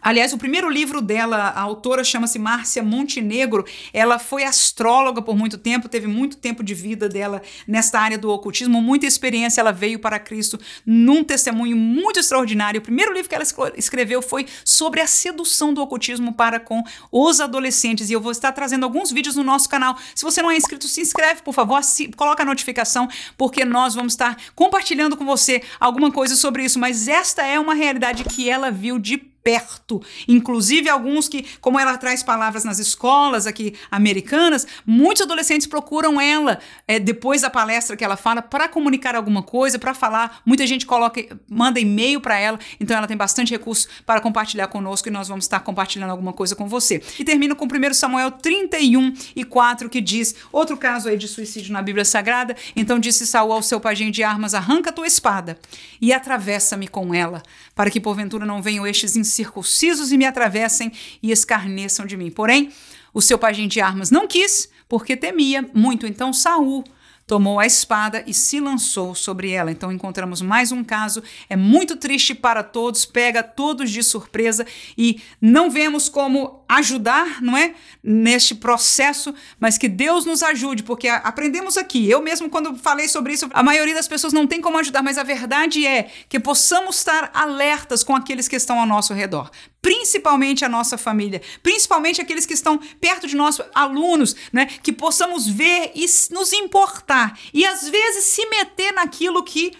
Aliás, 0.00 0.32
o 0.32 0.38
primeiro 0.38 0.68
livro 0.68 1.00
dela, 1.00 1.36
a 1.36 1.60
autora 1.60 2.02
chama-se 2.02 2.38
Márcia 2.38 2.82
Montenegro. 2.82 3.64
Ela 3.92 4.18
foi 4.18 4.44
astróloga 4.44 5.22
por 5.22 5.36
muito 5.36 5.58
tempo, 5.58 5.88
teve 5.88 6.06
muito 6.06 6.36
tempo 6.36 6.62
de 6.62 6.74
vida 6.74 7.08
dela 7.08 7.42
nesta 7.66 8.00
área 8.00 8.18
do 8.18 8.30
ocultismo, 8.30 8.80
muita 8.80 9.06
experiência. 9.06 9.60
Ela 9.60 9.72
veio 9.72 9.98
para 9.98 10.18
Cristo 10.18 10.58
num 10.84 11.22
testemunho 11.22 11.76
muito 11.76 12.18
extraordinário. 12.18 12.80
O 12.80 12.82
primeiro 12.82 13.12
livro 13.12 13.28
que 13.28 13.34
ela 13.34 13.44
escreveu 13.76 14.22
foi 14.22 14.46
sobre 14.64 15.00
a 15.00 15.06
sedução 15.06 15.72
do 15.72 15.82
ocultismo 15.82 16.32
para 16.32 16.58
com 16.58 16.82
os 17.10 17.40
adolescentes. 17.40 18.10
E 18.10 18.12
eu 18.12 18.20
vou 18.20 18.32
estar 18.32 18.52
trazendo 18.52 18.84
alguns 18.84 19.10
vídeos 19.10 19.36
no 19.36 19.42
nosso 19.42 19.68
canal. 19.68 19.96
Se 20.14 20.24
você 20.24 20.42
não 20.42 20.50
é 20.50 20.56
inscrito, 20.56 20.86
se 20.88 21.00
inscreve, 21.00 21.42
por 21.42 21.54
favor, 21.54 21.80
coloca 22.16 22.42
a 22.42 22.46
notificação, 22.46 23.08
porque 23.36 23.64
nós 23.64 23.94
vamos 23.94 24.12
estar 24.12 24.36
compartilhando 24.54 25.16
com 25.16 25.24
você 25.24 25.62
alguma 25.78 26.10
coisa 26.10 26.36
sobre 26.36 26.64
isso. 26.64 26.78
Mas 26.78 27.08
esta 27.08 27.42
é 27.46 27.58
uma 27.58 27.74
realidade 27.74 28.24
que 28.24 28.48
ela 28.48 28.70
viu 28.70 28.98
de 28.98 29.31
perto. 29.42 30.00
Inclusive, 30.28 30.88
alguns 30.88 31.28
que, 31.28 31.44
como 31.60 31.78
ela 31.78 31.96
traz 31.98 32.22
palavras 32.22 32.64
nas 32.64 32.78
escolas 32.78 33.46
aqui 33.46 33.74
americanas, 33.90 34.66
muitos 34.86 35.22
adolescentes 35.22 35.66
procuram 35.66 36.20
ela 36.20 36.58
é, 36.86 36.98
depois 36.98 37.42
da 37.42 37.50
palestra 37.50 37.96
que 37.96 38.04
ela 38.04 38.16
fala 38.16 38.40
para 38.40 38.68
comunicar 38.68 39.14
alguma 39.14 39.42
coisa, 39.42 39.78
para 39.78 39.94
falar. 39.94 40.40
Muita 40.44 40.66
gente 40.66 40.86
coloca, 40.86 41.20
manda 41.48 41.80
e-mail 41.80 42.20
para 42.20 42.38
ela, 42.38 42.58
então 42.80 42.96
ela 42.96 43.06
tem 43.06 43.16
bastante 43.16 43.50
recurso 43.50 43.88
para 44.06 44.20
compartilhar 44.20 44.68
conosco 44.68 45.08
e 45.08 45.10
nós 45.10 45.28
vamos 45.28 45.44
estar 45.44 45.60
compartilhando 45.60 46.10
alguma 46.10 46.32
coisa 46.32 46.54
com 46.54 46.68
você. 46.68 47.02
E 47.18 47.24
termino 47.24 47.56
com 47.56 47.66
1 47.66 47.94
Samuel 47.94 48.30
31 48.30 49.12
e 49.34 49.44
4, 49.44 49.88
que 49.88 50.00
diz: 50.00 50.34
outro 50.52 50.76
caso 50.76 51.08
aí 51.08 51.16
de 51.16 51.28
suicídio 51.28 51.72
na 51.72 51.82
Bíblia 51.82 52.04
Sagrada. 52.04 52.56
Então 52.76 52.98
disse 52.98 53.26
Saul 53.26 53.52
ao 53.52 53.62
seu 53.62 53.80
pajem 53.80 54.10
de 54.10 54.22
armas: 54.22 54.54
arranca 54.54 54.92
tua 54.92 55.06
espada 55.06 55.58
e 56.00 56.12
atravessa-me 56.12 56.88
com 56.88 57.14
ela, 57.14 57.42
para 57.74 57.90
que 57.90 58.00
porventura 58.00 58.46
não 58.46 58.62
venham 58.62 58.86
estes 58.86 59.16
incircuncisos 59.32 60.12
e 60.12 60.18
me 60.18 60.26
atravessem 60.26 60.92
e 61.22 61.30
escarneçam 61.30 62.04
de 62.04 62.16
mim. 62.16 62.30
Porém, 62.30 62.70
o 63.14 63.20
seu 63.20 63.38
pajem 63.38 63.66
de 63.66 63.80
armas 63.80 64.10
não 64.10 64.26
quis, 64.26 64.68
porque 64.88 65.16
temia 65.16 65.68
muito. 65.74 66.06
Então 66.06 66.32
Saul 66.32 66.84
tomou 67.26 67.60
a 67.60 67.66
espada 67.66 68.24
e 68.26 68.34
se 68.34 68.60
lançou 68.60 69.14
sobre 69.14 69.50
ela. 69.50 69.70
Então 69.70 69.92
encontramos 69.92 70.42
mais 70.42 70.72
um 70.72 70.82
caso, 70.84 71.22
é 71.48 71.56
muito 71.56 71.96
triste 71.96 72.34
para 72.34 72.62
todos, 72.62 73.04
pega 73.04 73.42
todos 73.42 73.90
de 73.90 74.02
surpresa 74.02 74.66
e 74.96 75.20
não 75.40 75.70
vemos 75.70 76.08
como 76.08 76.64
ajudar, 76.68 77.42
não 77.42 77.56
é? 77.56 77.74
Neste 78.02 78.54
processo, 78.54 79.34
mas 79.58 79.78
que 79.78 79.88
Deus 79.88 80.24
nos 80.24 80.42
ajude, 80.42 80.82
porque 80.82 81.08
aprendemos 81.08 81.76
aqui. 81.76 82.08
Eu 82.08 82.22
mesmo 82.22 82.48
quando 82.48 82.76
falei 82.76 83.08
sobre 83.08 83.34
isso, 83.34 83.48
a 83.52 83.62
maioria 83.62 83.94
das 83.94 84.08
pessoas 84.08 84.32
não 84.32 84.46
tem 84.46 84.60
como 84.60 84.78
ajudar, 84.78 85.02
mas 85.02 85.18
a 85.18 85.22
verdade 85.22 85.86
é 85.86 86.10
que 86.28 86.40
possamos 86.40 86.96
estar 86.96 87.30
alertas 87.34 88.02
com 88.02 88.14
aqueles 88.16 88.48
que 88.48 88.56
estão 88.56 88.80
ao 88.80 88.86
nosso 88.86 89.12
redor 89.14 89.50
principalmente 89.82 90.64
a 90.64 90.68
nossa 90.68 90.96
família, 90.96 91.42
principalmente 91.60 92.20
aqueles 92.20 92.46
que 92.46 92.54
estão 92.54 92.78
perto 93.00 93.26
de 93.26 93.34
nós, 93.34 93.60
alunos, 93.74 94.36
né, 94.52 94.66
que 94.66 94.92
possamos 94.92 95.48
ver 95.48 95.90
e 95.94 96.06
nos 96.30 96.52
importar 96.52 97.36
e 97.52 97.66
às 97.66 97.88
vezes 97.88 98.24
se 98.24 98.46
meter 98.46 98.92
naquilo 98.92 99.42
que 99.42 99.72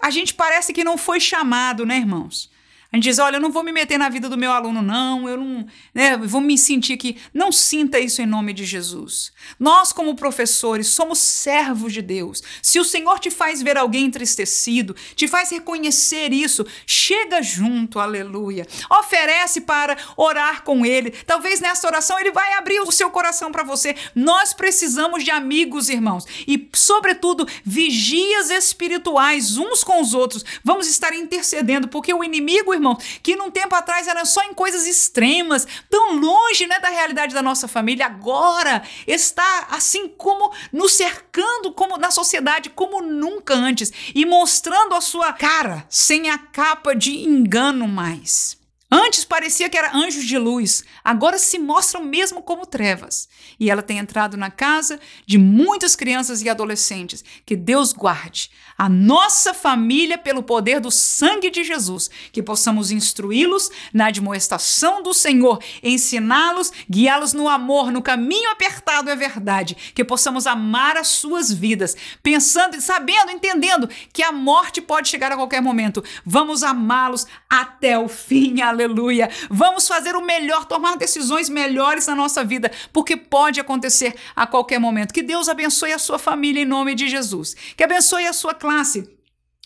a 0.00 0.10
gente 0.10 0.34
parece 0.34 0.72
que 0.72 0.82
não 0.82 0.98
foi 0.98 1.20
chamado, 1.20 1.86
né, 1.86 1.96
irmãos? 1.96 2.52
A 2.94 2.96
gente 2.96 3.04
diz: 3.08 3.18
olha, 3.18 3.38
eu 3.38 3.40
não 3.40 3.50
vou 3.50 3.64
me 3.64 3.72
meter 3.72 3.98
na 3.98 4.08
vida 4.08 4.28
do 4.28 4.38
meu 4.38 4.52
aluno, 4.52 4.80
não, 4.80 5.28
eu 5.28 5.36
não 5.36 5.66
né, 5.92 6.16
vou 6.16 6.40
me 6.40 6.56
sentir 6.56 6.96
que. 6.96 7.16
Não 7.34 7.50
sinta 7.50 7.98
isso 7.98 8.22
em 8.22 8.26
nome 8.26 8.52
de 8.52 8.64
Jesus. 8.64 9.32
Nós, 9.58 9.92
como 9.92 10.14
professores, 10.14 10.86
somos 10.86 11.18
servos 11.18 11.92
de 11.92 12.00
Deus. 12.00 12.40
Se 12.62 12.78
o 12.78 12.84
Senhor 12.84 13.18
te 13.18 13.32
faz 13.32 13.60
ver 13.60 13.76
alguém 13.76 14.04
entristecido, 14.04 14.94
te 15.16 15.26
faz 15.26 15.50
reconhecer 15.50 16.32
isso, 16.32 16.64
chega 16.86 17.42
junto, 17.42 17.98
aleluia. 17.98 18.64
Oferece 18.88 19.62
para 19.62 19.96
orar 20.16 20.62
com 20.62 20.86
ele. 20.86 21.10
Talvez 21.10 21.60
nessa 21.60 21.88
oração 21.88 22.16
ele 22.20 22.30
vai 22.30 22.52
abrir 22.52 22.78
o 22.78 22.92
seu 22.92 23.10
coração 23.10 23.50
para 23.50 23.64
você. 23.64 23.96
Nós 24.14 24.54
precisamos 24.54 25.24
de 25.24 25.32
amigos, 25.32 25.88
irmãos, 25.88 26.26
e, 26.46 26.68
sobretudo, 26.72 27.44
vigias 27.64 28.50
espirituais 28.50 29.58
uns 29.58 29.82
com 29.82 30.00
os 30.00 30.14
outros. 30.14 30.44
Vamos 30.62 30.86
estar 30.86 31.12
intercedendo, 31.12 31.88
porque 31.88 32.14
o 32.14 32.22
inimigo, 32.22 32.72
irmão, 32.72 32.83
irmão, 32.84 32.98
que 33.22 33.36
num 33.36 33.50
tempo 33.50 33.74
atrás 33.74 34.06
era 34.06 34.24
só 34.24 34.42
em 34.44 34.52
coisas 34.52 34.86
extremas, 34.86 35.66
tão 35.88 36.18
longe 36.18 36.66
né, 36.66 36.78
da 36.78 36.88
realidade 36.88 37.34
da 37.34 37.42
nossa 37.42 37.66
família, 37.66 38.06
agora 38.06 38.82
está 39.06 39.68
assim 39.70 40.08
como 40.08 40.52
nos 40.72 40.92
cercando 40.94 41.72
como 41.72 41.96
na 41.96 42.10
sociedade 42.10 42.70
como 42.70 43.00
nunca 43.00 43.54
antes 43.54 43.92
e 44.14 44.26
mostrando 44.26 44.94
a 44.94 45.00
sua 45.00 45.32
cara 45.32 45.86
sem 45.88 46.28
a 46.28 46.38
capa 46.38 46.94
de 46.94 47.24
engano 47.24 47.88
mais. 47.88 48.62
Antes 48.96 49.24
parecia 49.24 49.68
que 49.68 49.76
era 49.76 49.92
anjos 49.92 50.24
de 50.24 50.38
luz, 50.38 50.84
agora 51.02 51.36
se 51.36 51.58
mostram 51.58 52.04
mesmo 52.04 52.40
como 52.40 52.64
trevas. 52.64 53.28
E 53.58 53.68
ela 53.68 53.82
tem 53.82 53.98
entrado 53.98 54.36
na 54.36 54.52
casa 54.52 55.00
de 55.26 55.36
muitas 55.36 55.96
crianças 55.96 56.42
e 56.42 56.48
adolescentes. 56.48 57.24
Que 57.44 57.56
Deus 57.56 57.92
guarde 57.92 58.52
a 58.76 58.88
nossa 58.88 59.54
família 59.54 60.18
pelo 60.18 60.42
poder 60.42 60.80
do 60.80 60.90
sangue 60.90 61.50
de 61.50 61.62
Jesus, 61.62 62.10
que 62.32 62.42
possamos 62.42 62.90
instruí-los 62.90 63.70
na 63.92 64.06
admoestação 64.06 65.02
do 65.02 65.14
Senhor, 65.14 65.58
ensiná-los, 65.82 66.72
guiá-los 66.90 67.32
no 67.32 67.48
amor, 67.48 67.92
no 67.92 68.02
caminho 68.02 68.50
apertado 68.50 69.10
é 69.10 69.16
verdade, 69.16 69.76
que 69.94 70.04
possamos 70.04 70.46
amar 70.46 70.96
as 70.96 71.08
suas 71.08 71.52
vidas, 71.52 71.96
pensando, 72.22 72.80
sabendo, 72.80 73.30
entendendo 73.30 73.88
que 74.12 74.22
a 74.22 74.32
morte 74.32 74.80
pode 74.80 75.08
chegar 75.08 75.32
a 75.32 75.36
qualquer 75.36 75.60
momento. 75.60 76.02
Vamos 76.24 76.62
amá-los 76.62 77.26
até 77.48 77.98
o 77.98 78.08
fim. 78.08 78.60
Aleluia. 78.60 79.30
Vamos 79.50 79.86
fazer 79.86 80.16
o 80.16 80.24
melhor, 80.24 80.64
tomar 80.64 80.96
decisões 80.96 81.48
melhores 81.48 82.06
na 82.06 82.14
nossa 82.14 82.44
vida, 82.44 82.70
porque 82.92 83.16
pode 83.16 83.60
acontecer 83.60 84.14
a 84.34 84.46
qualquer 84.46 84.78
momento. 84.78 85.12
Que 85.12 85.22
Deus 85.22 85.48
abençoe 85.48 85.92
a 85.92 85.98
sua 85.98 86.18
família 86.18 86.62
em 86.62 86.66
nome 86.66 86.94
de 86.94 87.08
Jesus. 87.08 87.54
Que 87.76 87.84
abençoe 87.84 88.26
a 88.26 88.32
sua 88.32 88.54
classe. 88.64 89.06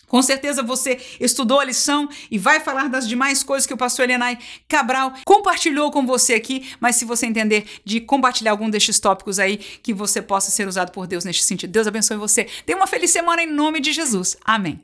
Com 0.09 0.21
certeza 0.21 0.61
você 0.61 0.99
estudou 1.21 1.59
a 1.59 1.63
lição 1.63 2.09
e 2.29 2.37
vai 2.37 2.59
falar 2.59 2.89
das 2.89 3.07
demais 3.07 3.43
coisas 3.43 3.65
que 3.65 3.73
o 3.73 3.77
pastor 3.77 4.05
Elenai 4.05 4.37
Cabral 4.67 5.13
compartilhou 5.23 5.91
com 5.91 6.05
você 6.05 6.33
aqui, 6.33 6.73
mas 6.79 6.97
se 6.97 7.05
você 7.05 7.27
entender 7.27 7.65
de 7.85 8.01
compartilhar 8.01 8.51
algum 8.51 8.69
destes 8.69 8.99
tópicos 8.99 9.39
aí, 9.39 9.57
que 9.57 9.93
você 9.93 10.21
possa 10.21 10.51
ser 10.51 10.67
usado 10.67 10.91
por 10.91 11.07
Deus 11.07 11.23
neste 11.23 11.43
sentido. 11.43 11.71
Deus 11.71 11.87
abençoe 11.87 12.17
você. 12.17 12.45
Tenha 12.65 12.77
uma 12.77 12.87
feliz 12.87 13.11
semana 13.11 13.43
em 13.43 13.47
nome 13.47 13.79
de 13.79 13.93
Jesus. 13.93 14.35
Amém. 14.43 14.81